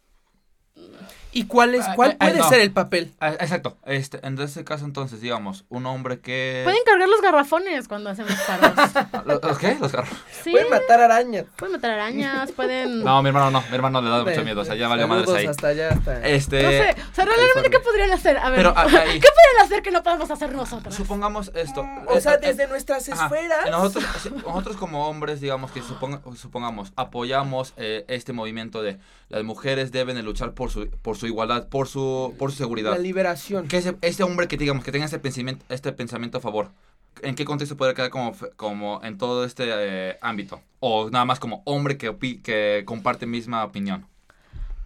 [1.32, 2.48] ¿Y cuál es, Ay, cuál ay, puede no.
[2.48, 3.12] ser el papel?
[3.20, 3.78] Ah, Exacto.
[3.86, 6.62] Este, en ese caso, entonces, digamos, un hombre que.
[6.64, 8.72] pueden cargar los garrafones cuando hacemos paros.
[9.26, 9.76] ¿Los, los qué?
[9.80, 10.08] Los carros.
[10.42, 10.50] Sí.
[10.50, 11.44] Pueden matar arañas.
[11.56, 13.04] Pueden matar arañas, pueden...
[13.04, 13.62] No, mi hermano no.
[13.70, 14.60] Mi hermano le da mucho miedo.
[14.62, 15.46] O sea, ya valió madres ahí.
[15.46, 16.26] hasta allá, hasta...
[16.26, 16.62] Este.
[16.64, 18.36] No sé, o sea, realmente, ¿qué podrían hacer?
[18.36, 20.92] A ver, Pero, ah, ¿qué podrían hacer que no podemos hacer nosotros?
[20.96, 21.86] Supongamos esto.
[22.08, 23.26] O sea, Eh, eh, desde nuestras Ajá.
[23.26, 23.70] esferas.
[23.70, 24.04] Nosotros,
[24.44, 30.16] nosotros como hombres, digamos que suponga- supongamos, apoyamos eh, este movimiento de las mujeres deben
[30.16, 32.92] de luchar por su, por su igualdad, por su, por su seguridad.
[32.92, 33.68] La liberación.
[33.68, 36.70] Que ese, ese hombre que digamos que tenga ese pensamiento, este pensamiento a favor,
[37.22, 40.60] ¿en qué contexto podría quedar como, como en todo este eh, ámbito?
[40.78, 44.06] O nada más como hombre que, opi- que comparte misma opinión.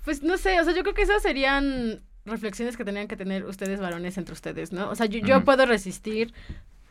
[0.04, 3.44] Pues no sé, o sea, yo creo que esas serían reflexiones que tendrían que tener
[3.44, 4.90] ustedes varones entre ustedes, ¿no?
[4.90, 6.32] O sea, yo, yo puedo resistir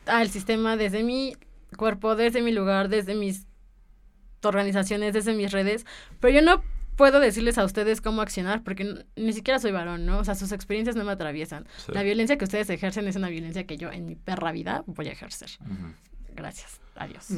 [0.06, 1.36] al sistema desde mi
[1.76, 3.46] cuerpo, desde mi lugar, desde mis
[4.42, 5.86] organizaciones, desde mis redes,
[6.20, 6.62] pero yo no
[6.96, 10.18] puedo decirles a ustedes cómo accionar porque ni siquiera soy varón, ¿no?
[10.18, 11.66] O sea, sus experiencias no me atraviesan.
[11.84, 11.92] Sí.
[11.92, 15.08] La violencia que ustedes ejercen es una violencia que yo en mi perra vida voy
[15.08, 15.50] a ejercer.
[16.34, 16.80] Gracias.
[16.96, 17.28] Adiós.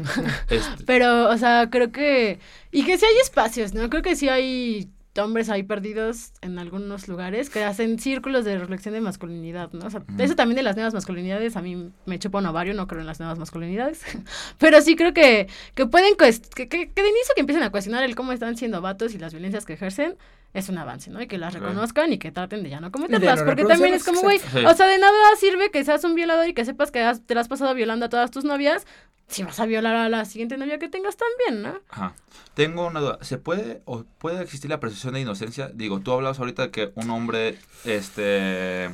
[0.51, 2.41] Este, Pero, o sea, creo que.
[2.71, 3.89] Y que sí hay espacios, ¿no?
[3.89, 4.91] Creo que sí hay
[5.21, 9.87] hombres ahí perdidos en algunos lugares que hacen círculos de reflexión de masculinidad, ¿no?
[9.87, 12.87] O sea, eso también de las nuevas masculinidades, a mí me chupa un ovario, no
[12.87, 14.03] creo en las nuevas masculinidades.
[14.59, 16.17] Pero sí creo que, que pueden.
[16.17, 19.19] Que, que, que de inicio que empiecen a cuestionar el cómo están siendo vatos y
[19.19, 20.17] las violencias que ejercen.
[20.57, 21.21] Es un avance, ¿no?
[21.21, 23.41] Y que las reconozcan y que traten de ya no cometerlas.
[23.45, 26.55] porque también es como, güey, o sea, de nada sirve que seas un violador y
[26.55, 28.87] que sepas que has- te la has pasado violando a todas tus novias
[29.29, 31.81] si vas a violar a la siguiente novia que tengas también, ¿no?
[31.91, 32.15] Ajá.
[32.55, 33.19] Tengo una duda.
[33.23, 35.69] ¿Se puede o puede existir la presunción de inocencia?
[35.75, 38.89] Digo, tú hablabas ahorita de que un hombre, este,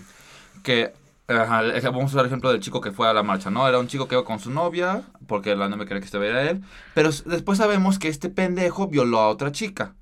[0.63, 0.93] que,
[1.29, 3.69] ajá, vamos a usar el ejemplo del chico que fue a la marcha, ¿no?
[3.69, 6.63] Era un chico que iba con su novia, porque la novia quería que estuviera él,
[6.95, 9.95] pero después sabemos que este pendejo violó a otra chica.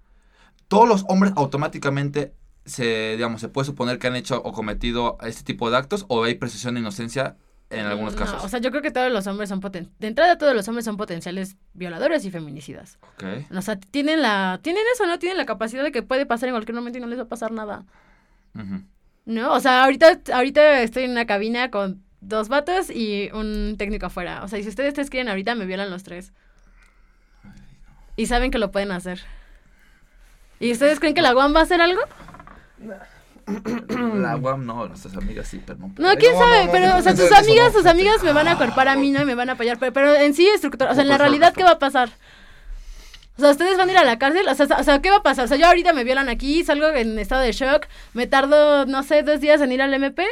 [0.71, 2.33] Todos los hombres automáticamente
[2.65, 6.23] se, digamos, se puede suponer que han hecho o cometido este tipo de actos o
[6.23, 7.37] hay presunción de inocencia
[7.71, 8.45] en algunos No, casos.
[8.45, 10.85] o sea, yo creo que todos los hombres son poten de entrada todos los hombres
[10.85, 12.99] son potenciales violadores y feminicidas.
[13.15, 13.25] Ok.
[13.57, 16.55] O sea, tienen la tienen eso, no tienen la capacidad de que puede pasar en
[16.55, 17.85] cualquier momento y no les va a pasar nada.
[19.25, 19.53] ¿No?
[19.53, 24.45] O sea, ahorita ahorita estoy en una cabina con dos vatos y un técnico afuera.
[24.45, 26.33] O sea, y si ustedes tres quieren ahorita me violan los tres.
[28.17, 29.21] Y saben que lo pueden hacer.
[30.61, 32.03] ¿Y ustedes creen que la guam va a hacer algo?
[34.15, 35.93] La UAM no, nuestras amigas sí, pero no.
[35.99, 38.47] No, quién No, sabe, no, pero, no o sea, tus amigas, tus amigas me van
[38.47, 39.23] a acorpar a mí, ¿no?
[39.23, 41.53] Y me van a apoyar, pero, pero en sí, estructura, o sea, en la realidad.
[41.55, 42.11] ¿qué va a pasar?
[43.37, 45.17] O sea, ustedes van a ir a la cárcel, o sea, o sea, ¿qué va
[45.17, 45.47] a pasar?
[45.47, 49.03] O sea, yo ahorita me violan aquí, salgo en estado de shock, me tardo, no
[49.03, 50.25] sé, dos días en ir al MP.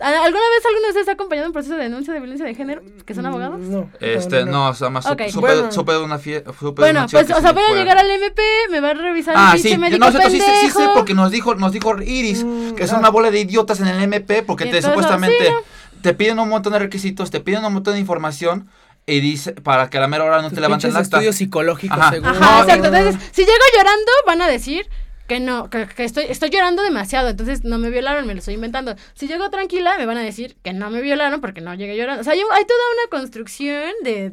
[0.00, 2.54] ¿A- ¿Alguna vez alguno de ustedes ha acompañado un proceso de denuncia de violencia de
[2.54, 2.82] género?
[3.04, 3.58] ¿Que son abogados?
[3.60, 3.90] Mm, No.
[4.00, 5.22] Este, no, o sea, más Ok.
[5.28, 5.72] supe, Bueno.
[5.72, 6.52] supe de una fiesta.
[6.76, 9.60] Bueno, pues, o sea, voy a llegar al MP, me va a revisar Ah, el
[9.62, 12.72] sí, médico no sé, sí, sé- sí sé, porque nos dijo, nos dijo Iris Mm,
[12.74, 13.00] que son ah.
[13.00, 16.48] una bola de idiotas en el MP porque te entonces, supuestamente sí, te piden un
[16.48, 18.68] montón de requisitos, te piden un montón de información
[19.06, 21.16] y dice para que a la mera hora no Tus te levanten el acta.
[21.16, 22.10] estudios psicológicos, Ajá.
[22.10, 22.30] seguro.
[22.32, 22.86] Ajá, exacto.
[22.86, 24.86] Entonces, si llego llorando, van a decir
[25.30, 28.54] que no, que, que estoy, estoy llorando demasiado, entonces no me violaron, me lo estoy
[28.54, 28.96] inventando.
[29.14, 32.22] Si llego tranquila, me van a decir que no me violaron porque no llegué llorando.
[32.22, 34.32] O sea, hay, toda una construcción de,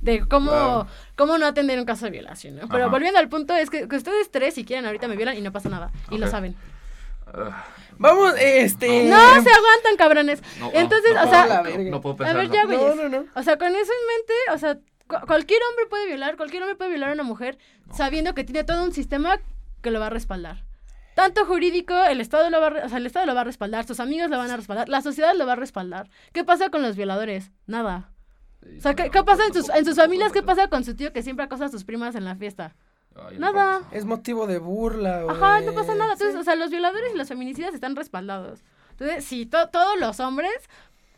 [0.00, 0.86] de cómo, Wow.
[1.16, 2.68] cómo no atender un caso de violación, ¿no?
[2.68, 2.92] Pero Ajá.
[2.92, 5.50] volviendo al punto, es que, que ustedes tres, si quieren, ahorita me violan y no
[5.50, 5.90] pasa nada.
[6.12, 6.54] Y lo saben.
[7.34, 7.52] Ugh,
[7.98, 8.86] Vamos, este...
[9.10, 10.40] No, se aguantan, cabrones.
[10.60, 12.40] no, no, Entonces, no o sea, no, no puedo A pensarlo.
[12.42, 13.24] ver, ya, No, no, no.
[13.34, 14.74] O sea, con eso en mente, o sea,
[15.08, 17.58] cu- cualquier hombre puede violar, cualquier hombre puede violar a una mujer
[17.92, 19.40] sabiendo que tiene todo un sistema
[19.82, 20.64] que lo va a respaldar.
[21.14, 23.84] Tanto jurídico, el Estado lo va a, o sea, el Estado lo va a respaldar,
[23.84, 26.08] sus amigos lo van a respaldar, la sociedad lo va a respaldar.
[26.32, 27.50] ¿Qué pasa con los violadores?
[27.66, 28.12] Nada.
[28.76, 30.32] O sea, ¿qué, qué pasa en sus, en sus familias?
[30.32, 32.76] ¿Qué pasa con su tío que siempre acosa a sus primas en la fiesta?
[33.36, 33.82] Nada.
[33.90, 35.36] Es motivo de burla, güey.
[35.36, 36.12] Ajá, no pasa nada.
[36.12, 36.40] Entonces, Sí.
[36.40, 38.62] o sea, los violadores y los feminicidas están respaldados.
[38.90, 40.52] Entonces, sí, to- todos los hombres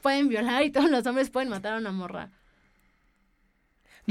[0.00, 2.30] pueden violar y todos los hombres pueden matar a una morra.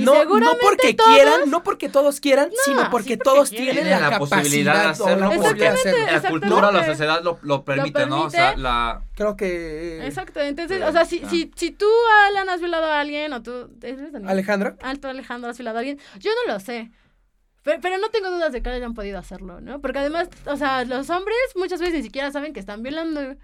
[0.01, 3.75] Y No, no porque todos- quieran, no porque todos quieran, sino sí, porque todos quieren.
[3.75, 5.71] tienen la, la posibilidad de hacerlo porque-.
[6.11, 8.23] La cultura, la sociedad lo, lo permite, ¿no?
[8.23, 9.01] O sea, la...
[9.15, 10.05] Creo que...
[10.05, 10.39] Exacto.
[10.39, 11.29] Entonces, Pero, o sea, si, ah.
[11.29, 11.87] si, si tú,
[12.29, 13.69] Alan, has violado a alguien, o tú...
[14.25, 14.75] Alejandra.
[14.81, 15.99] Alto Alejandro, has violado a alguien.
[16.19, 16.91] Yo no lo sé.
[17.63, 19.81] Pero, pero no tengo dudas de que hayan podido hacerlo, ¿no?
[19.81, 23.35] Porque además, o sea, los hombres muchas veces ni siquiera saben que están violando.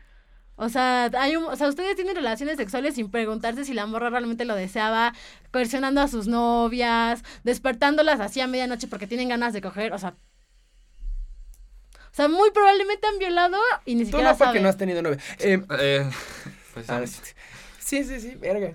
[0.58, 4.10] O sea, hay un, o sea, ustedes tienen relaciones sexuales sin preguntarse si la morra
[4.10, 5.14] realmente lo deseaba,
[5.52, 10.16] coercionando a sus novias, despertándolas así a medianoche porque tienen ganas de coger, o sea...
[12.12, 14.64] O sea, muy probablemente han violado y ni Tú siquiera no porque saben.
[14.64, 15.18] no has tenido novia.
[15.40, 16.10] Eh, eh,
[16.74, 17.04] pues, Ah,
[17.78, 18.74] Sí, sí, sí, verga.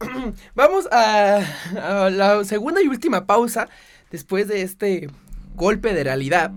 [0.56, 1.36] Vamos a,
[1.80, 3.68] a la segunda y última pausa
[4.10, 5.08] después de este
[5.54, 6.50] golpe de realidad.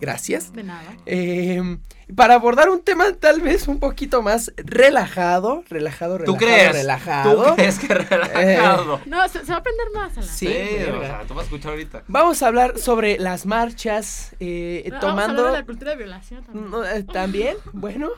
[0.00, 0.52] Gracias.
[0.52, 0.96] De nada.
[1.06, 1.78] Eh,
[2.16, 6.72] para abordar un tema tal vez un poquito más relajado, relajado, relajado, ¿Tú crees?
[6.72, 7.44] relajado.
[7.50, 9.00] ¿Tú crees que relajado?
[9.06, 10.28] No, se, se va a aprender más, Alan.
[10.28, 10.98] Sí, Sí, verga.
[10.98, 12.04] o sea, tú vas a escuchar ahorita.
[12.08, 15.44] Vamos a hablar sobre las marchas, eh, Vamos a hablar tomando...
[15.46, 16.70] de la cultura de violación también.
[16.70, 18.10] No, eh, También, bueno,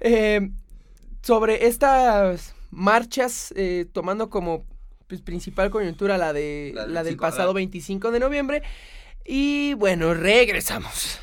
[0.00, 0.50] eh,
[1.22, 4.64] sobre estas marchas, eh, tomando como
[5.08, 7.54] pues, principal coyuntura la de La la, del pasado ah.
[7.54, 8.62] 25 de noviembre.
[9.24, 11.20] Y bueno, regresamos.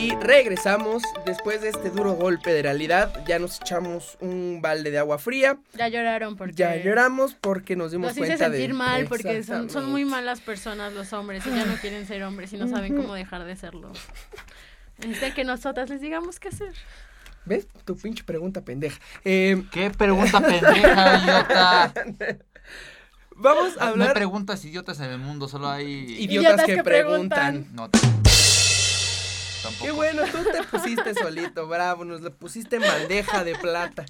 [0.00, 3.24] Y regresamos después de este duro golpe de realidad.
[3.26, 5.58] Ya nos echamos un balde de agua fría.
[5.74, 6.54] Ya lloraron porque...
[6.54, 10.04] Ya lloramos porque nos dimos Los hice cuenta de sentir mal porque son, son muy
[10.04, 13.44] malas personas los hombres y ya no quieren ser hombres y no saben cómo dejar
[13.44, 13.90] de serlo.
[14.98, 16.72] Necesitan que nosotras les digamos qué hacer.
[17.44, 17.66] ¿Ves?
[17.84, 19.00] Tu pinche pregunta pendeja.
[19.24, 21.92] Eh, ¿Qué pregunta pendeja, idiota?
[23.36, 24.12] vamos a No hay hablar.
[24.14, 25.86] preguntas idiotas en el mundo, solo hay...
[26.18, 27.64] Idiotas, Idiotas que, que preguntan.
[27.64, 27.76] preguntan.
[27.76, 27.88] No,
[29.68, 29.84] tampoco.
[29.84, 34.04] Qué bueno, tú te pusiste solito, bravo, nos lo pusiste en bandeja de plata.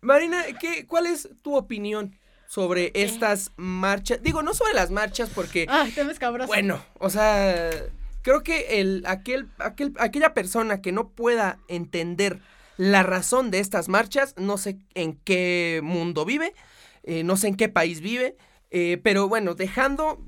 [0.00, 4.22] Marina, ¿qué, ¿cuál es tu opinión sobre estas marchas?
[4.22, 6.46] Digo, no sobre las marchas porque, Ay, te ves cabroso.
[6.46, 7.70] bueno, o sea,
[8.22, 12.40] creo que el, aquel, aquel, aquella persona que no pueda entender
[12.76, 16.54] la razón de estas marchas, no sé en qué mundo vive,
[17.04, 18.36] eh, no sé en qué país vive,
[18.70, 20.20] eh, pero bueno, dejando,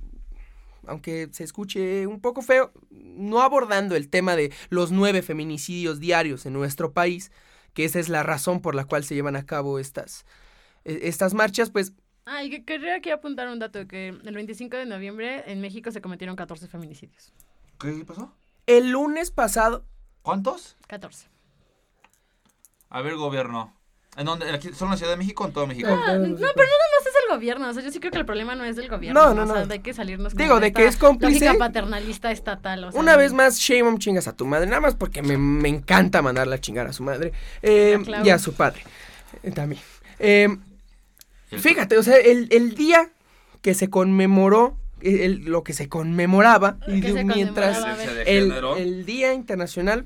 [0.86, 6.46] aunque se escuche un poco feo, no abordando el tema de los nueve feminicidios diarios
[6.46, 7.32] en nuestro país,
[7.74, 10.24] que esa es la razón por la cual se llevan a cabo estas,
[10.84, 11.92] eh, estas marchas, pues
[12.28, 16.00] Ay, que querría aquí apuntar un dato que el 25 de noviembre en México se
[16.00, 17.32] cometieron 14 feminicidios.
[17.78, 18.32] ¿Qué pasó?
[18.66, 19.84] el lunes pasado,
[20.26, 20.76] ¿Cuántos?
[20.88, 21.28] 14.
[22.88, 23.72] A ver, gobierno.
[24.16, 24.50] ¿En dónde?
[24.50, 25.88] ¿Aquí, ¿Solo en la Ciudad de México o en todo México?
[25.88, 27.68] Ah, no, pero no nada más es el gobierno.
[27.68, 29.20] O sea, yo sí creo que el problema no es del gobierno.
[29.20, 29.66] No, no, O sea, no.
[29.66, 31.54] de que salirnos como Digo, de que es cómplice.
[31.54, 32.84] Paternalista estatal.
[32.84, 35.36] O sea, Una vez más, shame on chingas a tu madre, nada más porque me,
[35.38, 38.82] me encanta mandarla a chingar a su madre eh, y a su padre
[39.42, 39.80] eh, también.
[40.18, 40.48] Eh,
[41.50, 43.10] El- fíjate, o sea, el, el día
[43.62, 49.06] que se conmemoró, el- lo que se conmemoraba, y Que se mientras conmemoraba, el, el
[49.06, 50.04] Día Internacional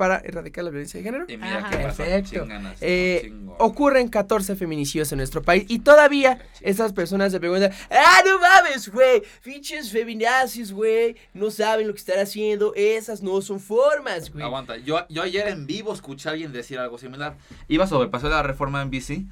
[0.00, 1.68] para erradicar la violencia de género, Y mira Ajá.
[1.68, 1.98] qué pasó.
[1.98, 2.46] Perfecto.
[2.80, 8.38] Eh, ocurren 14 feminicidios en nuestro país y todavía esas personas se preguntan, ah, no
[8.40, 14.32] mames, güey, pinches feminazis, güey, no saben lo que están haciendo, esas no son formas,
[14.32, 14.42] güey.
[14.42, 17.36] Aguanta, yo, yo ayer en vivo escuché a alguien decir algo similar.
[17.68, 19.26] Iba sobre el paseo de la reforma en bici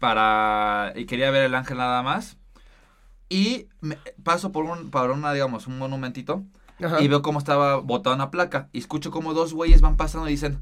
[0.00, 2.36] para y quería ver el ángel nada más.
[3.28, 6.42] Y me- paso por un, por una, digamos, un monumentito
[6.82, 7.00] Ajá.
[7.00, 8.68] y veo cómo estaba botada una placa.
[8.72, 10.58] Y escucho como dos güeyes van pasando y dicen,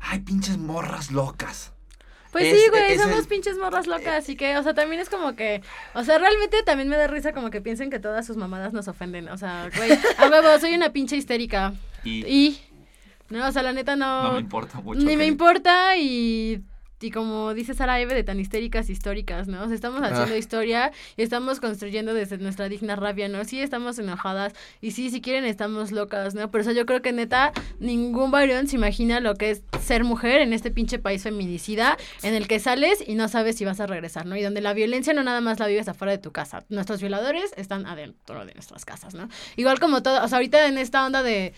[0.00, 1.72] ay, pinches morras locas.
[2.32, 5.00] Pues Es- sí, güey, es somos el- pinches morras locas, así que, o sea, también
[5.00, 5.62] es como que,
[5.94, 8.86] o sea, realmente también me da risa como que piensen que todas sus mamadas nos
[8.86, 11.72] ofenden, o sea, güey, a huevo, soy una pinche histérica,
[12.04, 12.60] Y, Y,
[13.30, 14.24] no, o sea, la neta no.
[14.24, 15.00] no me importa mucho.
[15.00, 16.62] Ni me importa y,
[17.00, 19.62] y como dice Sara Eve, de tan histéricas históricas, ¿no?
[19.62, 20.38] O sea, estamos haciendo Ah.
[20.38, 23.44] historia y estamos construyendo desde nuestra digna rabia, ¿no?
[23.44, 26.50] Sí, estamos enojadas y sí, si quieren, estamos locas, ¿no?
[26.50, 30.40] Pero eso yo creo que neta, ningún varón se imagina lo que es ser mujer
[30.40, 33.86] en este pinche país feminicida en el que sales y no sabes si vas a
[33.86, 34.36] regresar, ¿no?
[34.36, 36.64] Y donde la violencia no nada más la vives afuera de tu casa.
[36.68, 39.28] Nuestros violadores están adentro de nuestras casas, ¿no?
[39.56, 41.52] Igual como todo, o sea, ahorita en esta onda de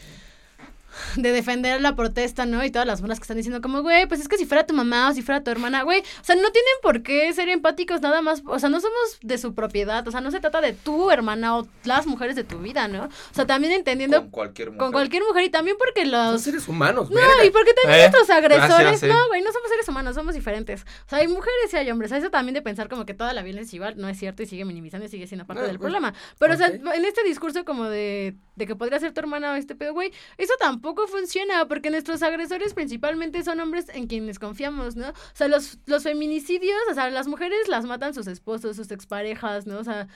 [1.16, 2.64] de defender la protesta, ¿no?
[2.64, 4.74] Y todas las buenas que están diciendo como, güey, pues es que si fuera tu
[4.74, 8.01] mamá o si fuera tu hermana, güey, o sea, no tienen por qué ser empáticos
[8.01, 10.72] nada más, o sea, no somos de su propiedad, o sea, no se trata de
[10.72, 13.05] tu hermana o las mujeres de tu vida, ¿no?
[13.05, 14.78] O sea, también entendiendo Con cualquier mujer.
[14.78, 16.43] con cualquier mujer y también porque Son los...
[16.43, 17.45] seres humanos, No, verga.
[17.45, 19.09] y porque también Eh, nuestros agresores, gracias, eh.
[19.09, 20.82] no, güey, no somos seres humanos, somos diferentes.
[21.07, 22.12] O sea, hay mujeres y hay hombres.
[22.12, 24.47] Eso también de pensar como que toda la violencia es igual, no es cierto y
[24.47, 26.14] sigue minimizando y sigue siendo parte No, del pues, problema.
[26.38, 29.55] Pero, o sea, en este discurso como de, de que podría ser tu hermana o
[29.57, 34.97] este pedo, güey, eso tampoco funciona porque nuestros agresores principalmente son hombres en quienes confiamos,
[34.97, 35.09] ¿no?
[35.09, 39.66] O sea, los, los feminicidios, o sea, las mujeres las matan sus esposos, sus exparejas,
[39.66, 39.78] ¿no?
[39.78, 40.09] O sea,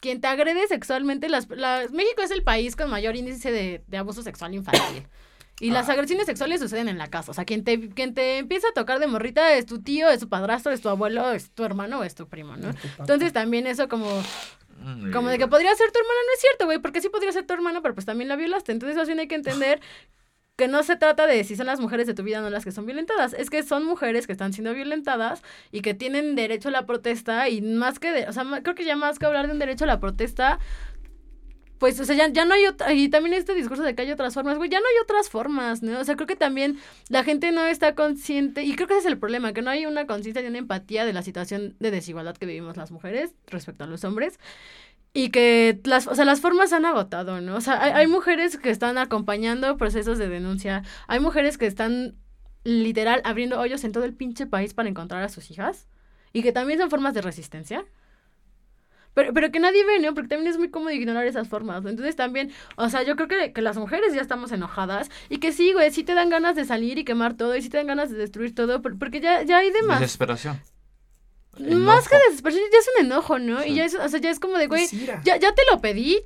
[0.00, 3.96] quien te agrede sexualmente, las, las- México es el país con mayor índice de, de
[3.96, 5.06] abuso sexual infantil.
[5.58, 7.30] Y las agresiones sexuales suceden en la casa.
[7.30, 10.20] O sea, quien te, quien te empieza a tocar de morrita es tu tío, es
[10.20, 12.72] tu padrastro, es tu abuelo, es tu hermano o es tu primo, ¿no?
[12.98, 14.06] Entonces también eso como,
[14.86, 17.32] Mm, como de que podría ser tu hermana, no es cierto, güey, porque sí podría
[17.32, 18.70] ser tu hermano, pero pues también la violaste.
[18.70, 19.80] Entonces bien hay que entender
[20.54, 22.64] que no se trata de si son las mujeres de tu vida o no las
[22.64, 26.68] que son violentadas, es que son mujeres que están siendo violentadas y que tienen derecho
[26.68, 29.48] a la protesta y más que, de, o sea, creo que ya más que hablar
[29.48, 30.60] de un derecho a la protesta,
[31.78, 34.10] pues, o sea, ya, ya no hay otra, y también este discurso de que hay
[34.10, 35.98] otras formas, güey, ya no hay otras formas, ¿no?
[36.00, 39.12] O sea, creo que también la gente no está consciente, y creo que ese es
[39.12, 42.36] el problema, que no hay una conciencia ni una empatía de la situación de desigualdad
[42.36, 44.38] que vivimos las mujeres respecto a los hombres.
[45.12, 47.56] Y que las, o sea, las formas se han agotado, ¿no?
[47.56, 52.16] O sea, hay, hay mujeres que están acompañando procesos de denuncia, hay mujeres que están
[52.64, 55.88] literal abriendo hoyos en todo el pinche país para encontrar a sus hijas
[56.32, 57.86] y que también son formas de resistencia.
[59.16, 60.12] Pero, pero que nadie ve, ¿no?
[60.12, 61.82] Porque también es muy cómodo ignorar esas formas.
[61.82, 61.88] ¿no?
[61.88, 65.52] Entonces también, o sea, yo creo que, que las mujeres ya estamos enojadas y que
[65.52, 67.86] sí, güey, sí te dan ganas de salir y quemar todo y sí te dan
[67.86, 70.00] ganas de destruir todo, por- porque ya, ya hay demás.
[70.00, 70.60] Desesperación.
[71.58, 72.28] Más que Enojo.
[72.28, 73.62] desesperación, ya es un enojo, ¿no?
[73.62, 73.70] Sí.
[73.70, 74.86] Y ya es, o sea, ya es como de, güey,
[75.24, 76.20] ya, ya te lo pedí,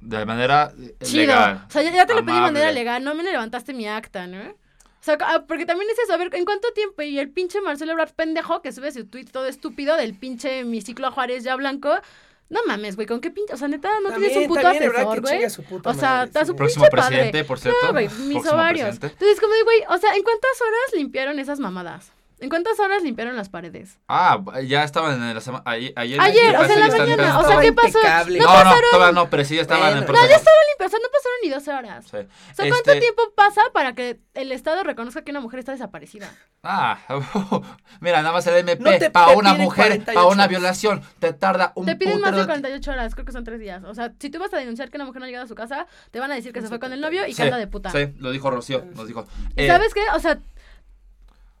[0.00, 1.26] De manera eh, chido.
[1.26, 1.64] legal.
[1.68, 4.26] O sea, ya, ya te lo pedí de manera legal, no me levantaste mi acta,
[4.26, 4.56] ¿no?
[5.02, 7.02] O sea, ah, porque también es eso, a ver, ¿en cuánto tiempo?
[7.02, 10.80] Y el pinche Marcelo Ebrard pendejo que sube su tweet todo estúpido del pinche mi
[10.80, 11.92] ciclo a Juárez ya blanco.
[12.48, 13.52] No mames, güey, ¿con qué pinche?
[13.52, 15.44] O sea, neta, no tienes un puto también, asesor, güey.
[15.84, 17.16] O sea, está su Próximo pinche padre.
[17.16, 17.78] presidente, por cierto.
[17.84, 18.90] No, güey, mis ovarios.
[18.90, 19.06] presidente.
[19.08, 22.12] Entonces, como de, güey, o sea, ¿en cuántas horas limpiaron esas mamadas?
[22.42, 23.98] ¿En cuántas horas limpiaron las paredes?
[24.08, 25.62] Ah, ya estaban en la semana.
[25.64, 27.38] Ayer, ayer, Ayer, o sea, en la mañana, limpiando.
[27.40, 27.86] o sea, ¿qué pasó?
[27.88, 28.38] impecable.
[28.40, 30.06] No No, no, pasaron- todavía no, pero sí ya estaban en Bueno.
[30.06, 30.24] proceso.
[30.24, 32.04] No, ya estaba limpio, o sea, no pasaron ni 12 horas.
[32.04, 32.16] Sí.
[32.16, 35.70] O sea, ¿cuánto Este, tiempo pasa para que el Estado reconozca que una mujer está
[35.72, 36.30] desaparecida?
[36.64, 36.98] Ah,
[38.00, 41.02] mira, nada más el MP No te- para te una mujer, 48 para una violación,
[41.20, 43.82] te tarda un Te piden más de putero 48 horas, creo que son tres días.
[43.84, 45.54] O sea, si tú vas a denunciar que una mujer no ha llegado a su
[45.54, 47.56] casa, te van a decir que se fue con el novio y que Sí, anda
[47.56, 47.90] de puta.
[47.90, 49.26] Sí, lo dijo Rocío, nos dijo.
[49.56, 50.00] ¿Y Eh, ¿Sabes qué?
[50.14, 50.38] O sea,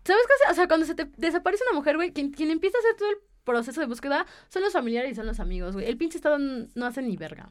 [0.04, 0.50] ¿sabes qué?
[0.52, 3.10] O sea, cuando se te desaparece una mujer, güey, quien, quien empieza a hacer todo
[3.10, 5.86] el proceso de búsqueda son los familiares y son los amigos, güey.
[5.86, 7.48] El pinche Estado no hace ni verga.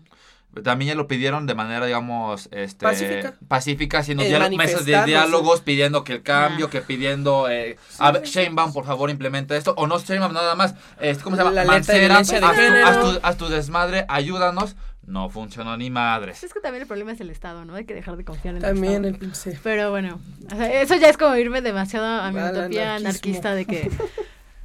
[0.64, 3.36] También ya lo pidieron de manera, digamos, este, Pacífica.
[3.48, 6.70] pacífica, haciendo diálogo- mesas de diálogos, pidiendo que el cambio, Ah.
[6.70, 10.76] que pidiendo, eh, a ver, Sheinbaum, por favor, implementa esto, o no Sheinbaum, nada más,
[11.00, 11.56] este, ¿cómo se llama?
[11.56, 14.76] La Mancera, haz, tu, haz tu- haz tu desmadre, ayúdanos,
[15.06, 16.44] no funcionó ni madres.
[16.44, 17.76] Es que también el problema es el Estado, ¿no?
[17.76, 19.52] Hay que dejar de confiar en También el el pinche.
[19.52, 19.60] Estado.
[19.64, 20.20] Pero bueno,
[20.52, 23.08] o sea, eso ya es como irme demasiado a mi Al utopía anarquismo.
[23.10, 23.90] anarquista de que,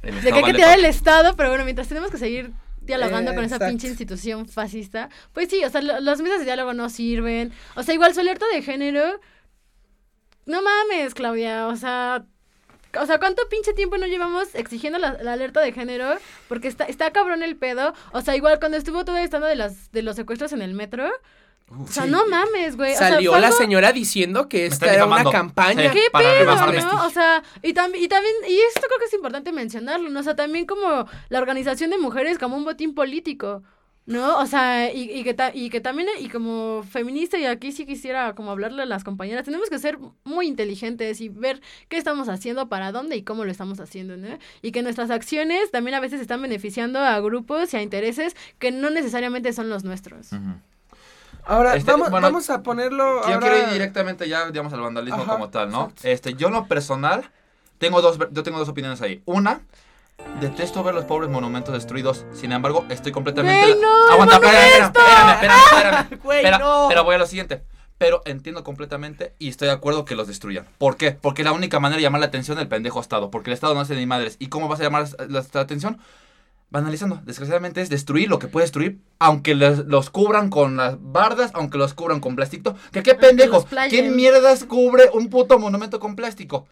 [0.03, 3.31] El de que hay que tirar el Estado, pero bueno, mientras tenemos que seguir dialogando
[3.31, 6.73] Eh, con esa pinche institución fascista, pues sí, o sea, lo- las mesas de diálogo
[6.73, 7.51] no sirven.
[7.75, 9.19] O sea, igual su alerta de género,
[10.45, 12.25] no mames, Claudia, o sea...
[12.99, 16.15] O sea, ¿cuánto pinche tiempo no llevamos exigiendo la, la alerta de género?
[16.47, 17.93] Porque está, está cabrón el pedo.
[18.11, 21.07] O sea, igual cuando estuvo todo estando de las de los secuestros en el metro.
[21.69, 22.09] O sea, sí.
[22.09, 22.93] no mames, güey.
[22.93, 25.91] O sea, Salió la algo- señora diciendo que esta era una campaña.
[25.91, 25.99] Sí.
[25.99, 26.55] ¿Qué para pedo,
[26.95, 27.05] no?
[27.05, 30.19] O sea, y, también y también, y esto creo que es importante mencionarlo, ¿no?
[30.19, 33.63] O sea, también como la organización de mujeres como un botín político,
[34.05, 34.37] ¿no?
[34.39, 37.85] O sea, y, y que, ta- y que también, y como feminista, y aquí sí
[37.85, 41.59] quisiera como hablarle a las compañeras, tenemos que ser muy inteligentes y ver
[41.89, 44.29] qué estamos haciendo, para dónde y cómo lo estamos haciendo, ¿no?
[44.61, 48.71] Y que nuestras acciones también a veces están beneficiando a grupos y a intereses que
[48.71, 50.29] no necesariamente son los nuestros.
[51.47, 53.21] Ahora, Este, vamos, bueno, vamos a ponerlo.
[53.27, 53.39] Yo ahora...
[53.39, 55.83] quiero ir directamente ya, digamos, al vandalismo Ajá, como tal, ¿no?
[55.85, 56.07] exacto.
[56.07, 57.29] Este, yo en lo personal,
[57.77, 59.21] tengo dos, yo tengo dos opiniones ahí.
[59.25, 59.61] Una,
[60.41, 62.25] detesto ver los pobres monumentos destruidos.
[62.33, 63.65] Sin embargo, estoy completamente...
[63.73, 66.19] Güey, no, Aguanta, espérame, espérame, espérame, espérame.
[66.23, 66.85] Güey, Pero, no.
[66.89, 67.63] pero voy a lo siguiente.
[67.97, 70.67] Pero entiendo completamente y estoy de acuerdo que los destruyan.
[70.77, 71.13] ¿Por qué?
[71.13, 73.31] Porque la única manera de llamar la atención del pendejo Estado.
[73.31, 74.35] Porque el Estado no hace ni madres.
[74.37, 75.99] ¿Y cómo vas a llamar la, la atención?
[76.69, 77.21] Banalizando.
[77.23, 78.99] Desgraciadamente es destruir lo que puede destruir.
[79.19, 82.75] Aunque los, los cubran con las bardas, aunque los cubran con plástico.
[82.91, 83.53] ¿Que qué pendejo?
[83.53, 83.89] los playen.
[84.05, 86.67] ¿Quién mierdas cubre un puto monumento con plástico?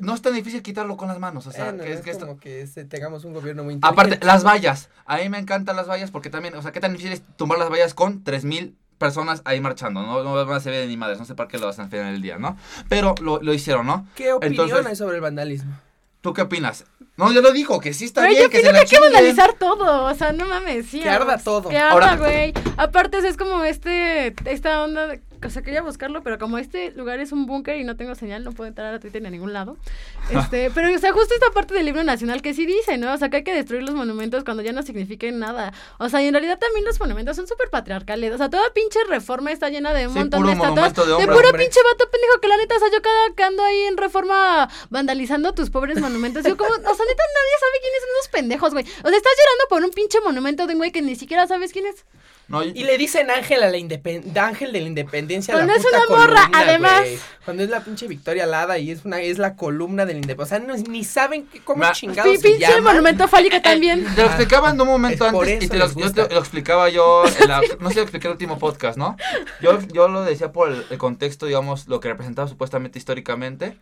[0.00, 1.46] No es tan difícil quitarlo con las manos.
[1.46, 4.14] O sea, que es es que esto- como que este, tengamos un gobierno muy Aparte,
[4.14, 4.26] inteligente.
[4.26, 4.88] las vallas.
[5.04, 7.58] A mí me encantan las vallas porque también, o sea, qué tan difícil es tumbar
[7.58, 10.00] las vallas con 3000 personas ahí marchando.
[10.00, 11.90] No, no van a se ve ni madres, no sé para qué lo hacen al
[11.90, 12.56] final del día, ¿no?
[12.88, 14.08] Pero lo, lo hicieron, ¿no?
[14.14, 15.78] ¿Qué opinión Entonces- hay sobre el vandalismo?
[16.26, 16.84] ¿Tú qué opinas?
[17.16, 18.80] No, yo lo digo, que sí está Pero bien, yo que se opino que la
[18.80, 20.98] hay que vandalizar todo, o sea, no mames, sí.
[20.98, 21.68] Que arda todo.
[21.68, 22.52] Que arda, güey.
[22.76, 27.20] Aparte, es como este, esta onda, de- o sea, quería buscarlo, pero como este lugar
[27.20, 29.52] es un búnker y no tengo señal, no puedo entrar a Twitter ni a ningún
[29.52, 29.76] lado.
[30.30, 33.12] Este, pero, o sea, justo esta parte del libro nacional que sí dice, ¿no?
[33.12, 35.72] O sea, que hay que destruir los monumentos cuando ya no significan nada.
[35.98, 38.32] O sea, y en realidad también los monumentos son súper patriarcales.
[38.34, 40.94] O sea, toda pinche reforma está llena de un Sí, montón de estatuas.
[40.94, 41.26] de De, hombre.
[41.28, 41.62] puro Hombre.
[41.64, 44.68] pinche vato pendejo que la neta, o sea, yo cada que ando ahí en reforma
[44.90, 48.72] vandalizando tus pobres monumentos, yo como, o sea, neta, nadie sabe quiénes son esos pendejos,
[48.72, 48.84] güey.
[48.84, 51.72] O sea, estás llorando por un pinche monumento de un güey que ni siquiera sabes
[51.72, 52.04] quién es.
[52.48, 55.52] No, Y le dicen ángel a la independ ángel de la independencia.
[55.52, 57.00] la Cuando es puta una morra, columna, además.
[57.00, 57.18] güey.
[57.44, 60.56] Cuando es la pinche Victoria Alada y es una es la columna de la independencia.
[60.56, 62.92] O sea, no- ni saben qué- cómo Ma- chingados Pi- se pinche llama.
[62.92, 64.04] monumento fálico también.
[64.14, 66.28] Te lo explicaba en un momento Es antes y te lo, les yo gusta.
[66.28, 69.16] te lo explicaba yo, en la- no sé lo expliqué en el último podcast, ¿no?
[69.60, 73.76] Yo, yo lo decía por el, el contexto, digamos, lo que representaba supuestamente históricamente.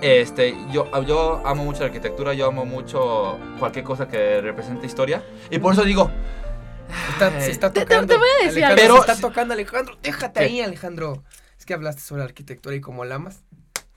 [0.00, 5.22] Este, yo, yo amo mucho la arquitectura, yo amo mucho cualquier cosa que represente historia.
[5.50, 6.10] Y por eso digo,
[7.12, 8.14] Está- se está Te- te- tocando.
[8.14, 9.04] te voy a decir Alejandro, algo.
[9.06, 9.96] se está tocando, Alejandro.
[10.02, 10.46] Déjate ¿Qué?
[10.46, 11.22] ahí, Alejandro.
[11.58, 13.40] Es que hablaste sobre arquitectura y como lamas.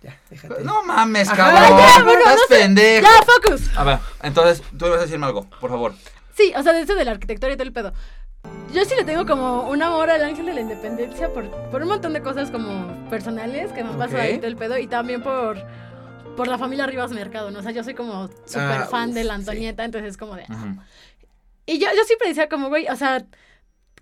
[0.03, 0.55] Ya, déjate.
[0.59, 0.63] ahí.
[0.63, 2.61] no mames, Ajá, cabrón, ya, bueno, estás no sé.
[2.61, 3.07] pendejo.
[3.07, 3.77] Ya, focus.
[3.77, 5.93] A ver, entonces, tú ibas a decirme algo, por favor.
[6.35, 7.93] Sí, o sea, de eso de la arquitectura y todo el pedo.
[8.73, 11.87] Yo sí le tengo como un amor al ángel de la independencia por, por un
[11.89, 15.21] montón de cosas como personales que me han pasado ahí todo el pedo y también
[15.23, 15.57] por,
[16.37, 17.59] por la familia Rivas Mercado, ¿no?
[17.59, 19.39] O sea, yo soy como súper Ah, fan uf, de la sí.
[19.41, 20.43] Antonieta, entonces es como de...
[20.43, 20.77] Ujú.
[21.67, 23.23] Y yo, yo siempre decía como, güey, o sea,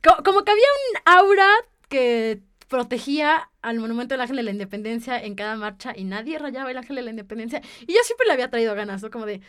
[0.03, 1.49] co- como que había un aura
[1.89, 6.71] que protegía al monumento del ángel de la independencia en cada marcha y nadie rayaba
[6.71, 9.11] el ángel de la independencia y yo siempre le había traído ganas, ¿no?
[9.11, 9.39] Como de...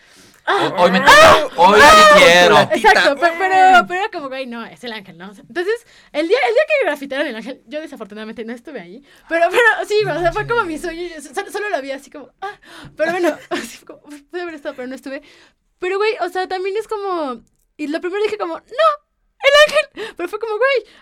[0.45, 2.59] ah, Hoy me toca, hoy sí quiero.
[2.73, 5.31] Exacto, pe- pero, pero, era como, güey, no, es el ángel, ¿no?
[5.31, 9.47] Entonces, el día, el día que grafitearon el ángel, yo desafortunadamente no estuve ahí, pero,
[9.51, 12.11] pero sí, güey, o sea, fue como mi sueño, yo solo, solo lo vi así
[12.11, 12.59] como, ah,
[12.97, 15.23] pero bueno, así como, pude haber estado, pero no estuve.
[15.79, 17.43] Pero, güey, o sea, también es como,
[17.77, 20.95] y lo primero dije como, no, el ángel, pero fue como, güey,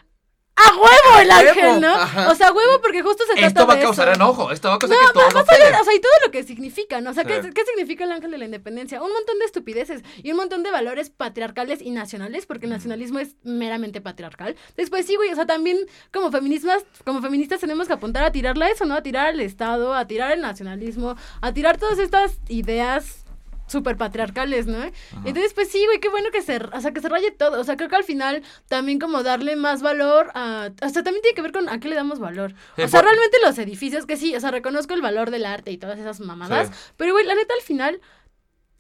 [0.57, 1.93] a huevo el ángel, ¿no?
[1.97, 2.31] ajá.
[2.31, 4.15] O sea, a huevo porque justo se trata Esto va a de causar eso.
[4.17, 5.81] enojo, esto va a causar No, que todos más allá, peguen.
[5.81, 7.11] o sea, y todo lo que significa, ¿no?
[7.11, 7.49] O sea, ¿qué, Sí.
[7.53, 9.03] qué significa el ángel de la independencia?
[9.03, 13.19] Un montón de estupideces y un montón de valores patriarcales y nacionales, porque el nacionalismo
[13.19, 14.55] es meramente patriarcal.
[14.77, 15.77] Después sí, güey, o sea, también
[16.13, 18.95] como feministas, como feministas tenemos que apuntar a tirarle a eso, ¿no?
[18.95, 23.24] A tirar al Estado, a tirar el nacionalismo, a tirar todas estas ideas
[23.67, 24.79] súper patriarcales, ¿no?
[25.25, 27.61] Entonces, pues sí, güey, qué bueno que se, o sea, que se raye todo.
[27.61, 30.71] O sea, creo que al final también como darle más valor a...
[30.83, 32.55] O sea, también tiene que ver con a qué le damos valor.
[32.77, 35.47] Sí, o sea, por- realmente los edificios, que sí, o sea, reconozco el valor del
[35.47, 36.75] arte y todas esas mamadas, Sí.
[36.97, 38.01] pero, güey, la neta al final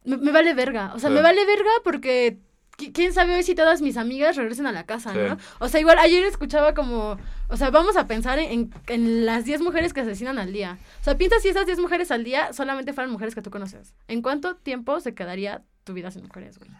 [0.04, 0.92] me, me vale verga.
[0.94, 1.14] O sea, Sí.
[1.14, 2.38] me vale verga porque...
[2.76, 5.38] qui- ¿Quién sabe hoy si todas mis amigas regresen a la casa, no?
[5.60, 7.16] O sea, igual ayer escuchaba como,
[7.54, 10.78] o sea, vamos a pensar en, en- las 10 mujeres que asesinan al día.
[11.00, 13.94] O sea, piensa si esas 10 mujeres al día solamente fueran mujeres que tú conoces.
[14.08, 16.70] ¿En cuánto tiempo se quedaría tu vida sin mujeres, güey?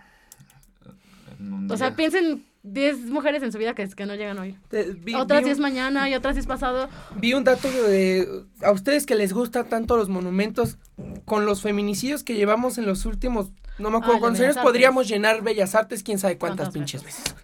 [1.71, 4.57] O sea, piensen 10 mujeres en su vida que, que no llegan hoy.
[5.03, 6.89] Vi- Otras vi 10 un- mañana y otras 10 pasado.
[7.17, 10.79] Vi un dato de a ustedes que les gustan tanto los monumentos
[11.25, 15.09] con los feminicidios que llevamos en los últimos no me acuerdo Ah, cuántos años podríamos
[15.09, 17.35] llenar Bellas Artes quién sabe cuántas ¿Cuántas pinches veces?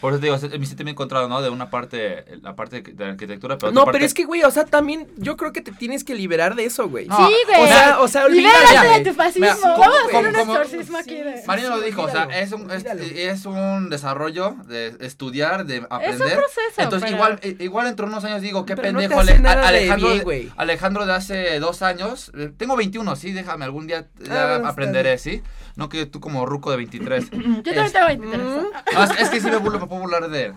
[0.00, 1.42] Por eso te digo, me siento bien encontrado, ¿no?
[1.42, 4.24] De una parte, la parte de la arquitectura, pero No, otra pero parte- es que
[4.24, 7.06] güey, o sea, también yo creo que te tienes que liberar de eso, güey.
[7.06, 7.62] No, sí, güey.
[7.62, 8.98] O sea, o sea, Libérate olvídate.
[9.04, 9.40] de tu fascismo.
[9.46, 11.42] Mira, a hacer un exorcismo aquí de...
[11.46, 15.76] Marino lo Sí, dijo, o sea, es un, es, es un desarrollo de estudiar, de
[15.76, 16.34] Es un aprender.
[16.36, 16.60] proceso.
[16.78, 19.32] Entonces, pero- igual, eh, igual entre unos años digo, qué Pero no te pendejo hace
[19.32, 20.52] Ale- nada de Alejandro, bien, de, güey.
[20.56, 22.30] Alejandro de hace dos años.
[22.36, 25.42] eh, Tengo 21, sí, déjame, algún día Ah, ya aprenderé, ¿sí?
[25.76, 27.30] No que tú como ruco de 23.
[27.30, 28.40] Yo también Es- tengo 23.
[28.42, 28.66] Mm.
[28.94, 30.54] No, es, es que sí me, burlo, me puedo burlar de él.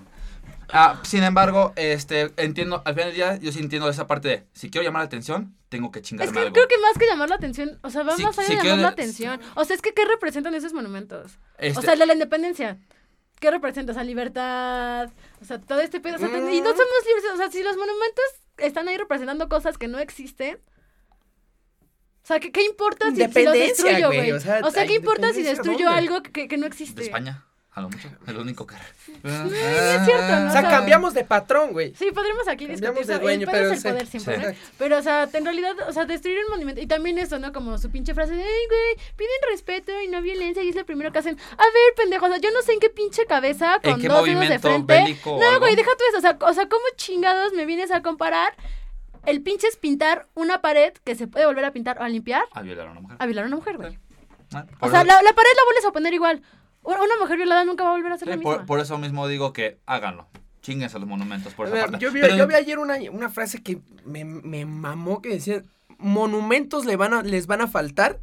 [0.74, 4.43] Ah, sin embargo, este, entiendo, al final del día, yo sí entiendo esa parte de,
[4.53, 6.53] si quiero llamar la atención, tengo que chingarme Es que algo.
[6.53, 8.88] creo que más que llamar la atención, o sea, va más allá de llamar la
[8.89, 9.39] atención.
[9.55, 11.38] O sea, es que ¿qué representan esos monumentos?
[11.59, 12.78] Este, O sea, el de la independencia.
[13.39, 13.91] ¿Qué representa?
[13.91, 15.09] O sea, libertad.
[15.41, 16.16] O sea, todo este pedo.
[16.16, 16.78] O sea, te- y no Mm.
[16.78, 17.26] somos libres.
[17.34, 18.26] O sea, si los monumentos
[18.57, 20.57] están ahí representando cosas que no existen.
[22.26, 24.39] O sea, ¿qué, qué importa si, si los destruyo, güey, o O
[24.71, 25.99] sea, ¿qué importa si ¿independencia destruyo dónde?
[25.99, 27.01] algo que, que no existe?
[27.01, 27.45] de España.
[27.69, 28.09] A lo mucho.
[28.26, 28.73] El único que.
[29.21, 30.47] No, no es cierto, ¿no?
[30.47, 31.93] O sea, cambiamos de patrón, güey.
[31.93, 33.88] Sí, podríamos aquí Cambiamos discutir de dueño, el pero es el sí.
[33.89, 34.41] poder siempre, Sí.
[34.47, 34.69] ¿no?
[34.80, 36.82] Pero, o sea, en realidad, o sea, destruir el monumento.
[36.82, 37.53] Y también eso, ¿no?
[37.53, 40.63] Como su pinche frase de, ay, güey, piden respeto y no violencia.
[40.63, 41.38] Y es lo primero que hacen.
[41.38, 44.26] A ver, pendejo, o sea, yo no sé en qué pinche cabeza ¿En con dos
[44.26, 45.17] dedos de frente.
[45.26, 46.17] No, güey, deja tú eso.
[46.17, 48.55] O sea, o sea, ¿cómo chingados me vienes a comparar
[49.26, 52.43] el pinche es pintar una pared que se puede volver a pintar o a limpiar
[52.53, 53.17] A violar a una mujer.
[53.19, 53.99] a violar a una mujer, güey?
[54.53, 56.41] Ah, O sea, la, la pared la vuelves a poner igual.
[56.84, 58.57] Una mujer violada nunca va a volver a ser la sí, misma.
[58.57, 60.28] por, por eso mismo digo que háganlo.
[60.61, 61.99] Chinguense a los monumentos por A esa ver, parte.
[62.05, 65.63] yo, vi, Pero- yo vi ayer una, una frase que me, me mamó que decía,
[65.97, 68.19] monumentos le van a, les van a faltar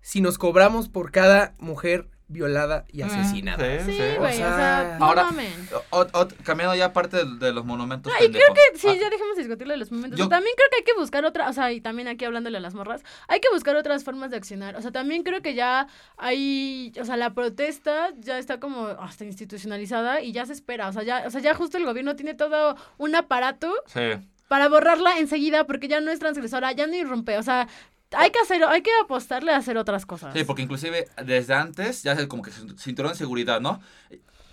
[0.00, 3.62] si nos cobramos por cada mujer violada y asesinada.
[3.84, 3.98] Sí, sí.
[4.18, 5.68] güey, o O sea, sea, no ahora- mamen.
[5.90, 8.12] O- o- cambiando ya parte de, de los monumentos.
[8.12, 10.18] No, y creo que sí, Ah, ya dejemos de discutirle los momentos.
[10.18, 12.24] Yo- O sea, también creo que hay que buscar otra, o sea, y también aquí
[12.24, 14.74] hablándole a las morras, hay que buscar otras formas de accionar.
[14.76, 19.24] O sea, también creo que ya hay, o sea, la protesta ya está como hasta
[19.24, 20.88] institucionalizada y ya se espera.
[20.88, 24.00] O sea, ya, o sea, ya justo el gobierno tiene todo un aparato Sí.
[24.48, 27.36] para borrarla enseguida porque ya no es transgresora, ya no irrumpe.
[27.38, 27.68] O sea,
[28.16, 30.32] hay que hacer, hay que apostarle a hacer otras cosas.
[30.34, 33.80] Sí, porque inclusive desde antes ya es como que cinturón de seguridad, ¿no?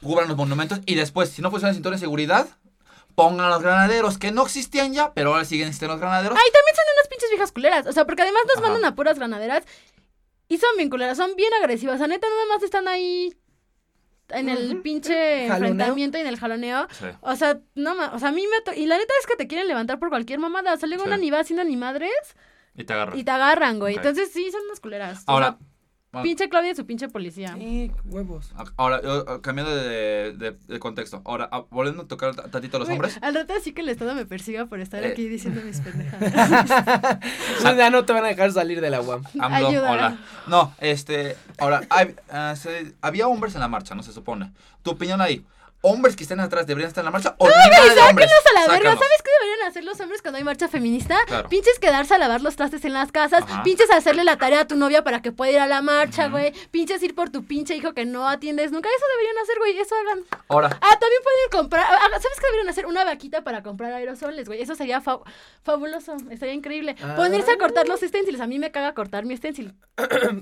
[0.01, 2.47] Cubran los monumentos y después, si no funciona el cinturón de seguridad,
[3.15, 6.37] pongan a los granaderos, que no existían ya, pero ahora siguen existiendo los granaderos.
[6.37, 7.87] Ay, también son unas pinches viejas culeras.
[7.87, 8.67] O sea, porque además nos Ajá.
[8.71, 9.63] mandan a puras granaderas
[10.47, 11.95] y son bien culeras, son bien agresivas.
[11.95, 13.35] O sea, neta, nada más están ahí
[14.29, 15.53] en el pinche Jaloneo.
[15.71, 16.87] enfrentamiento y en el jaloneo.
[16.97, 17.05] Sí.
[17.19, 18.61] O sea, no ma- o sea, a mí me...
[18.61, 20.73] to- Y la neta es que te quieren levantar por cualquier mamada.
[20.73, 21.07] O sea, luego Sí.
[21.09, 22.11] una ni va haciendo ni madres
[22.75, 23.17] Y te agarran.
[23.19, 23.95] y te agarran, güey.
[23.95, 25.23] Entonces sí, son unas culeras.
[25.27, 27.53] O Ahora, sea, ah, pinche Claudia y su pinche policía.
[27.57, 28.53] Sí, huevos.
[28.77, 31.21] ahora yo, ah, cambiando de, de- de contexto.
[31.25, 33.19] Ahora, ah, volviendo a tocar tantito a los Güey, hombres.
[33.21, 35.07] Al rato sí que el Estado me persiga por estar Eh.
[35.11, 37.19] aquí diciendo mis pendejadas.
[37.77, 39.23] ya no te van a dejar salir de la UAM.
[39.39, 39.91] AMLO, Ayuda.
[39.91, 40.17] hola.
[40.47, 44.51] No, este, ahora, hay- ah, se- había hombres en la marcha, no se supone.
[44.83, 45.45] Tu opinión ahí.
[45.83, 48.29] ¿Hombres que estén atrás deberían estar en la marcha o ni nada de hombres?
[48.29, 48.91] Sáquenlos a la verga.
[48.91, 51.17] ¿Sabes qué deberían hacer los hombres cuando hay marcha feminista?
[51.25, 51.49] Claro.
[51.49, 53.43] Pinches quedarse a lavar los trastes en las casas.
[53.47, 53.63] Ajá.
[53.63, 56.53] Pinches hacerle la tarea a tu novia para que pueda ir a la marcha, güey.
[56.69, 58.89] Pinches ir por tu pinche hijo que no atiendes nunca.
[58.95, 59.77] Eso deberían hacer, güey.
[59.79, 60.23] Eso hagan.
[60.49, 61.83] Ahora, Ah, también pueden comprar.
[61.89, 62.85] ah, ¿Sabes qué deberían hacer?
[62.85, 64.61] Una vaquita para comprar aerosoles, güey.
[64.61, 65.21] Eso sería fa-
[65.63, 66.15] fabuloso.
[66.29, 66.95] Estaría increíble.
[67.01, 67.15] Ah.
[67.15, 68.39] Ponerse a cortar los stencils.
[68.39, 69.73] A mí me caga cortar mi stencil.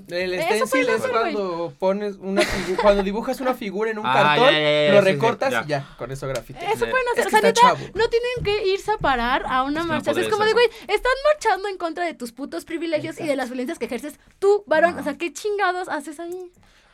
[0.08, 2.42] El stencil es hacer, cuando pones una
[2.82, 5.00] cuando dibujas una figura en un Ah, cartón, ya, ya, ya, lo
[5.32, 5.62] recortas ya.
[5.64, 6.72] y ya, con eso grafiteas.
[6.74, 7.30] Eso pueden Es hacer.
[7.30, 9.94] que o sea, neta, no tienen que irse a parar a una Es que no
[9.94, 10.10] marcha.
[10.10, 13.26] O sea, es como de, güey, están marchando en contra de tus putos privilegios y
[13.26, 14.98] de las violencias que ejerces tú, varón.
[14.98, 16.50] O sea, ¿qué chingados haces ahí?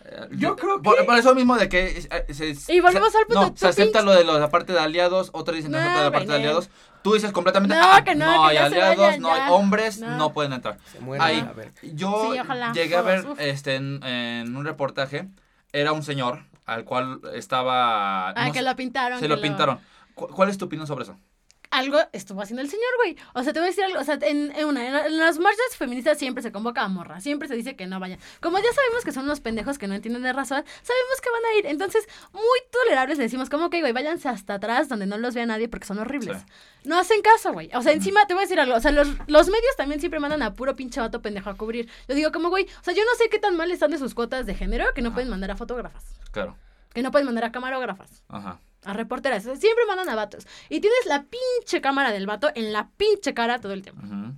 [0.08, 3.18] eh, Yo creo por, que- por eso mismo de que eh, se, Y volvemos se-
[3.18, 5.72] al punto, No, se acepta pinche- lo de los- la parte de aliados, otros dicen
[5.72, 6.70] no acepta la parte de aliados.
[7.02, 9.98] Tú dices completamente, No, ah, que no, no que hay aliados, vayan, no hay hombres,
[9.98, 10.16] No.
[10.16, 10.76] no, pueden entrar.
[10.92, 11.72] Se mueren Ahí, a ver.
[11.82, 13.40] yo Sí, ojalá, llegué a ver todos, uf.
[13.40, 15.28] este en, en un reportaje,
[15.72, 18.30] era un señor al cual estaba...
[18.30, 19.18] Ah, no que sé, lo pintaron.
[19.18, 19.78] Se que lo pintaron.
[20.14, 21.18] ¿Cu- ¿Cuál es tu opinión sobre eso?
[21.76, 23.16] Algo estuvo haciendo el señor, güey.
[23.34, 24.00] O sea, te voy a decir algo.
[24.00, 26.88] O sea, en, en una, en, la- en las marchas feministas siempre se convoca a
[26.88, 27.20] morra.
[27.20, 28.18] Siempre se dice que no vayan.
[28.40, 31.44] Como ya sabemos que son unos pendejos que no entienden de razón, sabemos que van
[31.44, 31.66] a ir.
[31.66, 35.44] Entonces, muy tolerables le decimos, como que, güey, váyanse hasta atrás donde no los vea
[35.46, 36.38] nadie porque son horribles.
[36.38, 36.44] Sí.
[36.84, 37.68] No hacen caso, güey.
[37.74, 38.74] O sea, encima te voy a decir algo.
[38.76, 41.88] O sea, los, los medios también siempre mandan a puro pinche vato pendejo a cubrir.
[42.08, 44.14] Yo digo, como, güey, o sea, yo no sé qué tan mal están de sus
[44.14, 46.04] cuotas de género que no pueden mandar a fotógrafas.
[46.30, 46.56] Claro.
[46.94, 48.22] Que no pueden mandar a camarógrafas.
[48.28, 48.60] Ajá.
[48.86, 49.42] A reporteras.
[49.42, 50.46] Siempre mandan a vatos.
[50.68, 54.02] Y tienes la pinche cámara del vato en la pinche cara todo el tiempo.
[54.04, 54.34] ujú.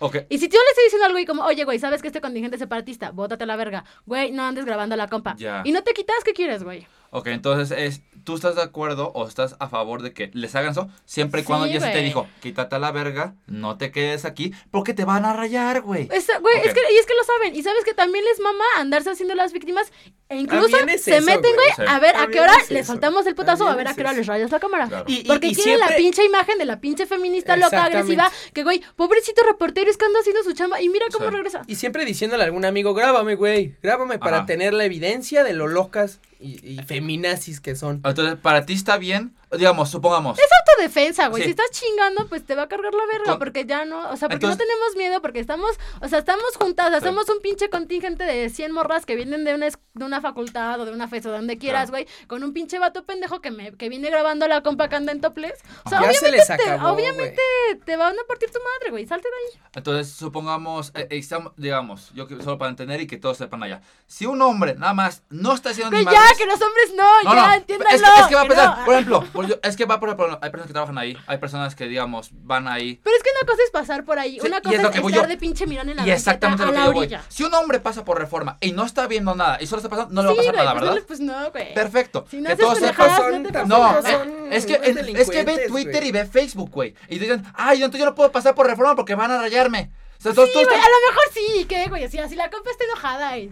[0.00, 0.16] Ok.
[0.28, 2.56] Y si yo le estoy diciendo algo y como, oye, güey, ¿sabes que este contingente
[2.56, 3.10] es separatista?
[3.10, 3.84] Bótate a la verga.
[4.06, 5.36] Güey, no andes grabando a la compa.
[5.36, 5.62] Ya.
[5.64, 6.86] Y no te quitas, ¿qué quieres, güey?
[7.10, 10.72] Ok, entonces es, ¿tú estás de acuerdo o estás a favor de que les hagan
[10.72, 10.88] eso?
[11.04, 14.24] Siempre y cuando Sí, ya se te dijo, quítate a la verga, no te quedes
[14.24, 16.08] aquí, porque te van a rayar, güey.
[16.10, 17.54] Esa- güey, es que, y es que lo saben.
[17.54, 19.92] Y sabes que también les mama andarse haciendo las víctimas.
[20.28, 21.88] E incluso es se eso, meten, güey.
[21.88, 24.12] a ver a qué hora es les soltamos el putazo, a ver a qué hora
[24.14, 24.88] les rayas la cámara.
[24.88, 25.04] Claro.
[25.06, 28.30] Y- y- Porque y quieren la pinche imagen de la pinche feminista loca, agresiva.
[28.52, 30.80] Que, güey, pobrecito reportero, es que anda haciendo su chamba.
[30.80, 31.30] Y mira cómo Sí.
[31.36, 31.62] regresa.
[31.66, 35.68] Y siempre diciéndole a algún amigo, grábame, güey, grábame para tener la evidencia de lo
[35.68, 38.02] locas y, y feminazis que son.
[38.04, 40.38] Entonces, para ti está bien, digamos, supongamos.
[40.38, 41.42] Es autodefensa, güey.
[41.42, 41.46] Sí.
[41.46, 43.24] Si estás chingando, pues te va a cargar la verga.
[43.32, 46.18] Con- Porque ya no, o sea, porque Entonces- no tenemos miedo, porque estamos, o sea,
[46.18, 46.94] estamos juntas, Sí.
[46.96, 50.84] hacemos un pinche contingente de 100 morras que vienen de una, de una facultad o
[50.84, 53.72] de una FES o de donde quieras, güey, con un pinche vato pendejo que me,
[53.76, 55.60] que viene grabando la compa que anda en topless.
[55.84, 57.42] O sea, Ya se obviamente, te, obviamente
[57.84, 59.06] te van a partir tu madre, güey.
[59.06, 59.62] Salte de ahí.
[59.74, 63.80] Entonces, supongamos, eh, eh, estamos, digamos, yo solo para entender y que todos sepan allá.
[64.06, 67.46] Si un hombre nada más no está haciendo ya, que los hombres no, No, ya,
[67.48, 67.94] no, entiéndanlo.
[67.94, 68.84] es que, es que va a pensar, no.
[68.84, 71.16] por ejemplo, por Pues yo- es que va por ejemplo, hay personas que trabajan ahí,
[71.26, 73.00] hay personas que, digamos, van ahí.
[73.02, 74.90] Pero es que una cosa es pasar por ahí, Sí, una cosa es es, lo
[74.90, 75.30] que voy estar yo.
[75.30, 76.98] de pinche mirón en la Y exactamente lo a que la yo voy.
[77.06, 77.22] orilla.
[77.28, 80.14] Si un hombre pasa por reforma y no está viendo nada y solo está pasando,
[80.14, 81.04] no le va a pasar güey, nada, pues, ¿verdad?
[81.06, 81.74] Pues no, güey.
[81.74, 82.26] Perfecto.
[82.30, 86.08] Si no que todos sepan- no eh, es que, es, es que ve Twitter güey.
[86.08, 86.94] y ve Facebook, güey.
[87.08, 89.90] Y dicen, ay, entonces yo no puedo pasar por reforma porque van a rayarme.
[90.18, 92.08] O sea, Sí, güey, a lo mejor sí, ¿qué, güey?
[92.08, 93.44] Si así la compa está enojada y...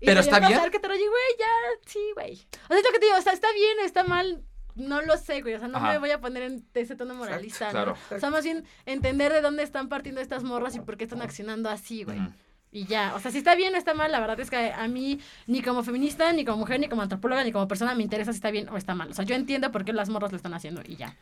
[0.00, 0.52] y Pero está bien.
[0.52, 1.46] pasar que te raye, güey, ya,
[1.90, 2.34] sí, güey.
[2.34, 4.42] O sea, es lo que te digo, o sea, está bien o está mal,
[4.74, 5.54] no lo sé, güey.
[5.54, 5.92] O sea, no Ajá.
[5.92, 7.70] me voy a poner en ese tono moralista, ¿no?
[7.72, 7.96] claro.
[8.10, 11.22] O sea, más bien entender de dónde están partiendo estas morras y por qué están
[11.22, 12.20] accionando así, güey.
[12.74, 14.88] Y ya, o sea, si está bien o está mal, la verdad es que a
[14.88, 18.32] mí, ni como feminista, ni como mujer, ni como antropóloga, ni como persona, me interesa
[18.32, 19.10] si está bien o está mal.
[19.10, 21.14] O sea, yo entiendo por qué las morras lo están haciendo y ya.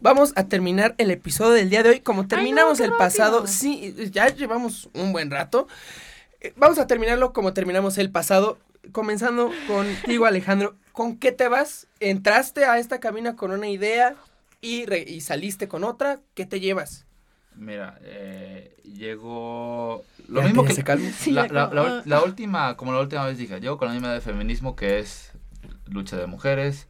[0.00, 2.00] Vamos a terminar el episodio del día de hoy.
[2.00, 2.98] Como terminamos el rápido.
[2.98, 5.68] pasado, sí, ya llevamos un buen rato.
[6.40, 8.58] Eh, Vamos a terminarlo como terminamos el pasado.
[8.92, 10.74] Comenzando contigo, Alejandro.
[10.92, 11.86] ¿Con qué te vas?
[12.00, 14.14] ¿Entraste a esta cabina con una idea
[14.60, 16.20] y, re- y saliste con otra?
[16.34, 17.04] ¿Qué te llevas?
[17.54, 21.10] Mira, eh, llegó lo Ya, mismo que que se calme.
[21.12, 23.88] Sí, la, ya la- como, la- la última, como la última vez dije, llego con
[23.88, 25.32] la misma de feminismo que es
[25.86, 26.86] lucha de mujeres,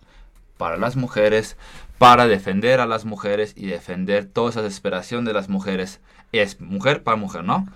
[0.56, 1.56] para las mujeres,
[1.98, 6.00] para defender a las mujeres y defender toda esa desesperación de las mujeres.
[6.32, 7.66] Es mujer para mujer, ¿no?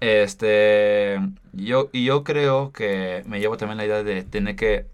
[0.00, 1.18] Este,
[1.52, 4.86] yo, y yo creo que me llevo también la idea de tener que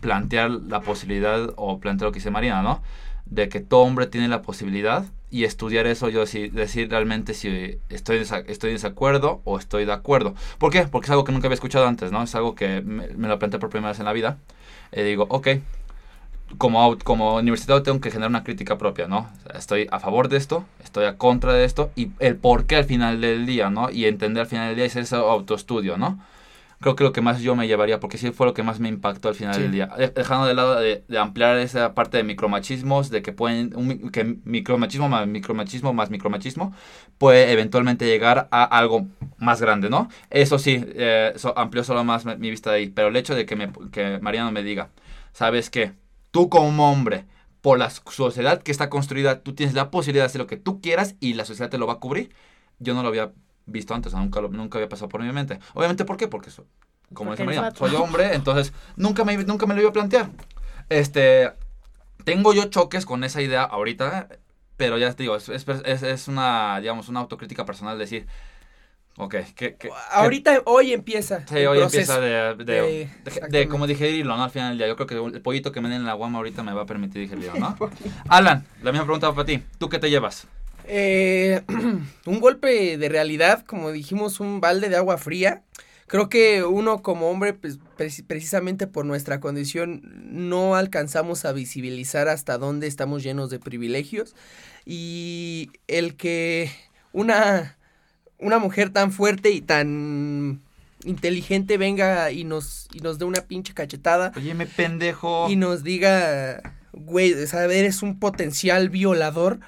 [0.00, 2.82] plantear la posibilidad, o plantear lo que dice Mariana, ¿no?
[3.26, 7.78] De que todo hombre tiene la posibilidad y estudiar eso, yo sí, decir realmente si
[7.88, 10.34] estoy, estoy en desacuerdo o estoy de acuerdo.
[10.58, 10.82] ¿Por qué?
[10.82, 12.22] Porque es algo que nunca había escuchado antes, ¿no?
[12.22, 14.36] Es algo que me, me lo planteé por primera vez en la vida.
[14.92, 15.48] Y digo, ok,
[16.58, 19.28] como, como universitario tengo que generar una crítica propia, ¿no?
[19.54, 22.84] Estoy a favor de esto, estoy a contra de esto y el por qué al
[22.84, 23.90] final del día, ¿no?
[23.90, 26.18] Y entender al final del día hacer ese autoestudio, ¿no?
[26.80, 28.88] Creo que lo que más yo me llevaría, porque sí fue lo que más me
[28.88, 29.62] impactó al final Sí.
[29.62, 29.86] del día.
[29.96, 34.10] De- Dejando de lado de, de ampliar esa parte de micromachismos, de que pueden, un
[34.10, 36.74] que micromachismo más micromachismo más micromachismo
[37.18, 39.06] puede eventualmente llegar a algo
[39.38, 40.08] más grande, ¿no?
[40.30, 42.88] Eso sí, eh, so- amplió solo más mi mi vista de ahí.
[42.90, 44.88] Pero el hecho de que, me, que Mariano me diga,
[45.32, 45.92] ¿sabes qué?
[46.32, 47.26] Tú como hombre,
[47.60, 50.80] por la sociedad que está construida, tú tienes la posibilidad de hacer lo que tú
[50.80, 52.34] quieras y la sociedad te lo va a cubrir.
[52.80, 53.32] Yo no lo había
[53.66, 55.60] visto antes, o sea, nunca, lo- nunca había pasado por mi mente.
[55.74, 56.26] Obviamente, ¿por qué?
[56.26, 56.66] Porque, so-
[57.14, 60.30] como Porque dice María, soy hombre, entonces nunca me, nunca me lo iba a plantear.
[60.88, 61.52] Este,
[62.24, 64.28] tengo yo choques con esa idea ahorita,
[64.76, 68.26] pero ya te digo, es, es, es- es una, digamos, una autocrítica personal decir,
[69.16, 69.76] ok, que...
[69.76, 71.46] que- Ahorita, hoy empieza.
[71.46, 72.14] Sí, el hoy proceso.
[72.14, 74.44] empieza de, de, de- de- como digerirlo, ¿no?
[74.44, 74.88] Al final del día.
[74.88, 76.86] Yo creo que el pollito que me den en la guama ahorita me va a
[76.86, 77.76] permitir digerirlo, ¿no?
[78.28, 79.62] Alan, la misma pregunta para ti.
[79.78, 80.46] ¿Tú qué te llevas?
[80.84, 81.62] Eh,
[82.26, 85.62] un golpe de realidad, como dijimos, un balde de agua fría.
[86.08, 92.28] Creo que uno como hombre, pues, preci- precisamente por nuestra condición, no alcanzamos a visibilizar
[92.28, 94.34] hasta dónde estamos llenos de privilegios.
[94.84, 96.70] Y el que
[97.12, 97.78] una,
[98.42, 100.60] una mujer tan fuerte y tan
[101.04, 105.48] inteligente venga y nos, y nos dé una pinche cachetada Oye, me pendejo.
[105.50, 106.60] y nos diga,
[106.92, 109.58] güey, o sea, eres un potencial violador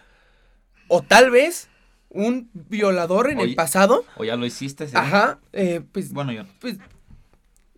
[0.89, 1.68] o tal vez
[2.11, 4.05] un violador en el pasado.
[4.16, 4.87] ¿O ya lo hiciste?
[4.87, 4.93] sí?
[4.97, 6.45] Ajá, eh, pues, Bueno, yo.
[6.61, 6.77] pues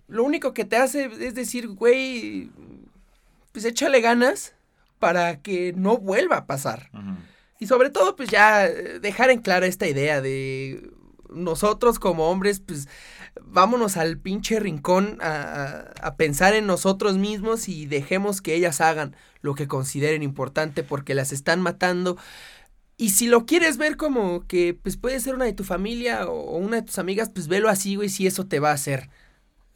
[0.08, 2.50] lo único que te hace es decir, güey,
[3.52, 4.52] pues échale ganas
[4.98, 6.90] para que no vuelva a pasar.
[7.58, 10.90] Y sobre todo, pues ya eh, dejar en clara esta idea de
[11.30, 12.88] nosotros como hombres, pues
[13.42, 19.16] vámonos al pinche rincón a, a- pensar en nosotros mismos y dejemos que ellas hagan
[19.40, 22.16] lo que consideren importante porque las están matando.
[22.98, 26.56] Y si lo quieres ver como que pues puede ser una de tu familia o,
[26.58, 29.10] una de tus amigas, pues velo así, güey, si eso te va a hacer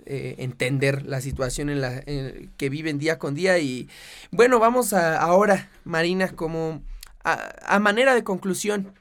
[0.06, 3.58] eh, entender la situación en la en- que viven día con día.
[3.58, 3.88] Y
[4.30, 6.82] bueno, vamos a, ahora, Marina, como
[7.24, 8.92] a, a manera de conclusión,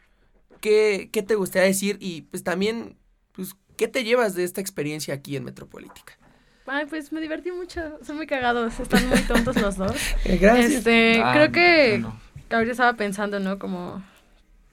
[0.61, 1.97] ¿qué, ¿qué te gustaría decir?
[1.99, 2.97] Y pues también,
[3.34, 6.17] pues, ¿qué te llevas de esta experiencia aquí en Metropolítica?
[6.65, 7.82] Ay, pues me divertí mucho.
[8.05, 8.80] Son muy cagados.
[8.80, 9.95] Están muy tontos los dos.
[10.26, 10.72] gracias.
[10.72, 12.20] Este, Ah, creo que bueno.
[12.51, 13.57] ahorita estaba pensando, ¿no?
[13.57, 14.03] Como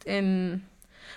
[0.05, 0.62] en...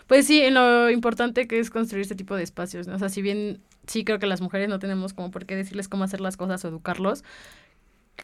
[0.07, 2.95] Pues sí, en lo importante que es construir este tipo de espacios, ¿no?
[2.95, 5.87] O sea, si bien sí creo que las mujeres no tenemos como por qué decirles
[5.89, 7.23] cómo hacer las cosas o educarlos,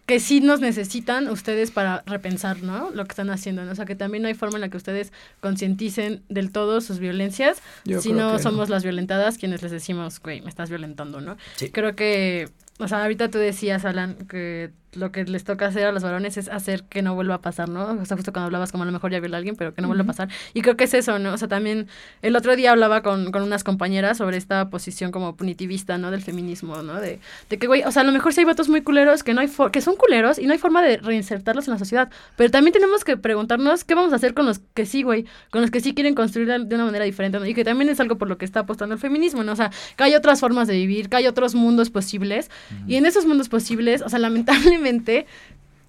[0.06, 2.91] que sí nos necesitan ustedes para repensar, ¿no?
[2.91, 3.72] Lo que están haciendo, ¿no?
[3.72, 7.00] O sea, que también no hay forma en la que ustedes concienticen del todo sus
[7.00, 11.38] violencias, Yo si no somos las violentadas quienes les decimos, güey, me estás violentando, ¿no?
[11.56, 11.70] Sí.
[11.70, 15.91] Creo que, o sea, ahorita tú decías, Alan, que lo que les toca hacer a
[15.91, 17.86] los varones es hacer que no vuelva a pasar, ¿no?
[17.86, 19.82] O sea, justo cuando hablabas como a lo mejor ya vio a alguien, pero que
[19.82, 20.30] no vuelva a pasar.
[20.54, 21.34] Y creo que es eso, ¿no?
[21.34, 21.88] O sea, también
[22.22, 26.12] el otro día hablaba con, con unas compañeras sobre esta posición como punitivista, ¿no?
[26.12, 27.00] Del feminismo, ¿no?
[27.00, 27.20] De,
[27.50, 29.41] de que, güey, o sea, a lo mejor sí hay vatos muy culeros que no
[29.41, 32.74] hay que son culeros y no hay forma de reinsertarlos en la sociedad, pero también
[32.74, 35.80] tenemos que preguntarnos qué vamos a hacer con los que sí, güey, con los que
[35.80, 37.46] sí quieren construir de una manera diferente, ¿no?
[37.46, 39.52] Y que también es algo por lo que está apostando el feminismo, ¿no?
[39.52, 42.50] O sea, que hay otras formas de vivir, que hay otros mundos posibles,
[42.88, 44.85] y en esos mundos posibles, o sea, lamentablemente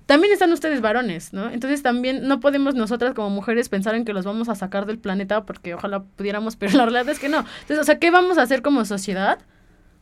[0.07, 1.51] también están ustedes varones, ¿no?
[1.51, 4.99] Entonces también no podemos nosotras como mujeres pensar en que los vamos a sacar del
[4.99, 7.39] planeta porque ojalá pudiéramos, pero la realidad es que no.
[7.39, 9.39] Entonces, o sea, ¿qué vamos a hacer como sociedad?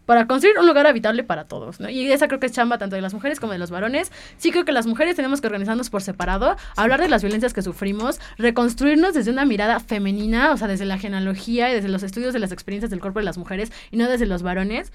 [0.07, 1.89] para construir un lugar habitable para todos, ¿no?
[1.89, 4.13] Y esa creo que es chamba tanto de las mujeres como de los varones.
[4.37, 7.63] Sí creo que las mujeres tenemos que organizarnos por separado, hablar de las violencias que
[7.63, 12.33] sufrimos, reconstruirnos desde una mirada femenina, o sea, desde la genealogía y desde los estudios
[12.33, 14.93] de las experiencias del cuerpo de las mujeres y no desde los varones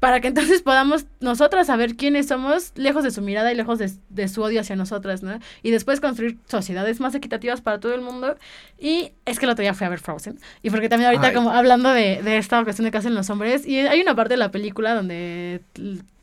[0.00, 4.28] para que entonces podamos nosotras saber quiénes somos lejos de su mirada y lejos de,
[4.28, 5.38] su odio hacia nosotras, ¿no?
[5.62, 8.36] Y después construir sociedades más equitativas para todo el mundo.
[8.78, 10.40] Y es que el otro día fui a ver Frozen.
[10.62, 13.66] Y porque también ahorita como hablando de, de esta cuestión de que hacen los hombres,
[13.66, 15.60] y hay una parte de la película donde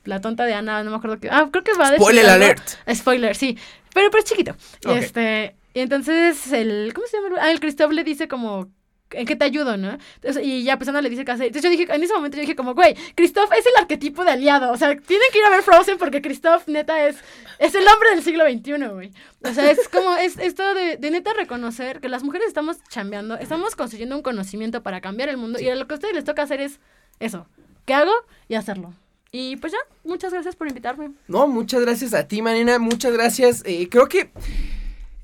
[0.05, 1.97] la tonta de Ana, no me acuerdo qué, ah, creo que va de...
[1.97, 2.63] Spoiler alert.
[2.91, 3.57] Spoiler, sí.
[3.93, 4.55] Pero, pero es chiquito.
[4.89, 5.55] Este...
[5.73, 7.36] Y entonces el, ¿cómo se llama?
[7.39, 8.67] Ah, el Christoph le dice como
[9.12, 9.97] ¿en qué te ayudo, no?
[10.41, 11.47] y ya Ana le dice qué hacer.
[11.47, 14.32] Entonces yo dije, en ese momento yo dije como, güey, Christoph es el arquetipo de
[14.32, 14.72] aliado.
[14.72, 17.18] O sea, tienen que ir a ver Frozen porque Christoph neta es,
[17.60, 19.12] es el hombre del siglo XXI, güey.
[19.43, 23.38] O sea, es como, es esto de, de neta reconocer que las mujeres estamos chambeando,
[23.38, 26.43] estamos construyendo un conocimiento para cambiar el mundo y lo que a ustedes les toca
[26.43, 26.80] hacer es
[27.20, 27.47] eso.
[27.86, 28.12] ¿Qué hago?
[28.47, 28.93] Y hacerlo.
[29.32, 31.12] Y pues ya, muchas gracias por invitarme.
[31.28, 33.62] No, muchas gracias a ti, Marina, muchas gracias.
[33.66, 34.32] Eh, creo que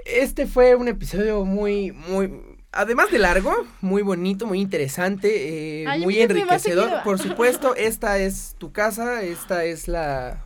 [0.05, 2.29] este fue un episodio muy, muy
[2.73, 7.03] además de largo, muy bonito, muy interesante, eh, muy enriquecedor.
[7.03, 10.43] Por supuesto, esta es tu casa, esta es la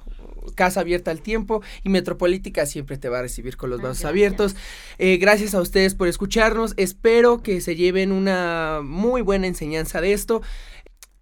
[0.55, 4.55] casa abierta al tiempo y Metropolítica siempre te va a recibir con los brazos abiertos.
[4.97, 6.73] Eh, gracias a ustedes por escucharnos.
[6.77, 10.41] Espero que se lleven una muy buena enseñanza de esto.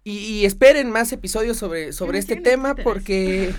[0.04, 3.52] Y, esperen más episodios sobre, sobre este tema porque,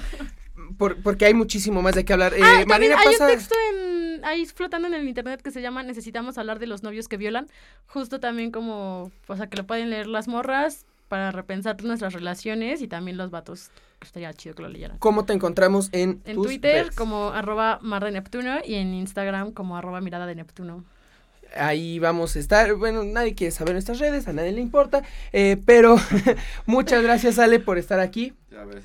[0.78, 2.34] porque hay muchísimo más de qué hablar.
[2.41, 5.84] Ah, eh, Marina, hay un texto en ahí flotando en el internet que se llama
[5.84, 7.47] Necesitamos hablar de los novios que violan.
[7.88, 12.82] Justo también como, o sea, que lo pueden leer las morras para repensar nuestras relaciones
[12.82, 13.72] y también los vatos.
[14.01, 14.97] Estaría chido que lo leyeran.
[14.99, 19.78] ¿Cómo te encontramos en En Twitter como arroba mar de Neptuno y en Instagram como
[19.78, 20.84] arroba mirada de Neptuno
[21.60, 22.74] ahí vamos a estar.
[22.76, 25.03] Bueno, nadie quiere saber nuestras redes, a nadie le importa.
[25.34, 25.97] Eh, pero
[26.66, 28.34] muchas gracias, Ale, por estar aquí.
[28.58, 28.82] A ver,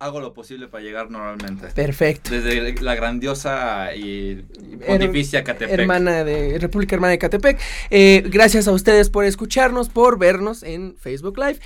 [0.00, 1.68] hago, lo posible para llegar normalmente.
[1.68, 2.30] Perfecto.
[2.30, 4.44] Desde la grandiosa y
[4.86, 5.78] pontificia Catepec.
[5.78, 7.60] Hermana de República Hermana de Catepec.
[7.90, 11.60] Eh, gracias a ustedes por escucharnos, por vernos en Facebook Live.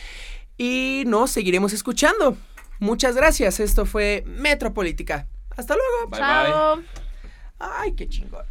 [0.59, 2.37] Y nos seguiremos escuchando.
[2.79, 3.61] Muchas gracias.
[3.61, 5.27] Esto fue Metropolítica.
[5.57, 6.11] Hasta luego.
[6.11, 6.83] Bye Chao.
[7.59, 8.45] Ay, qué chingón.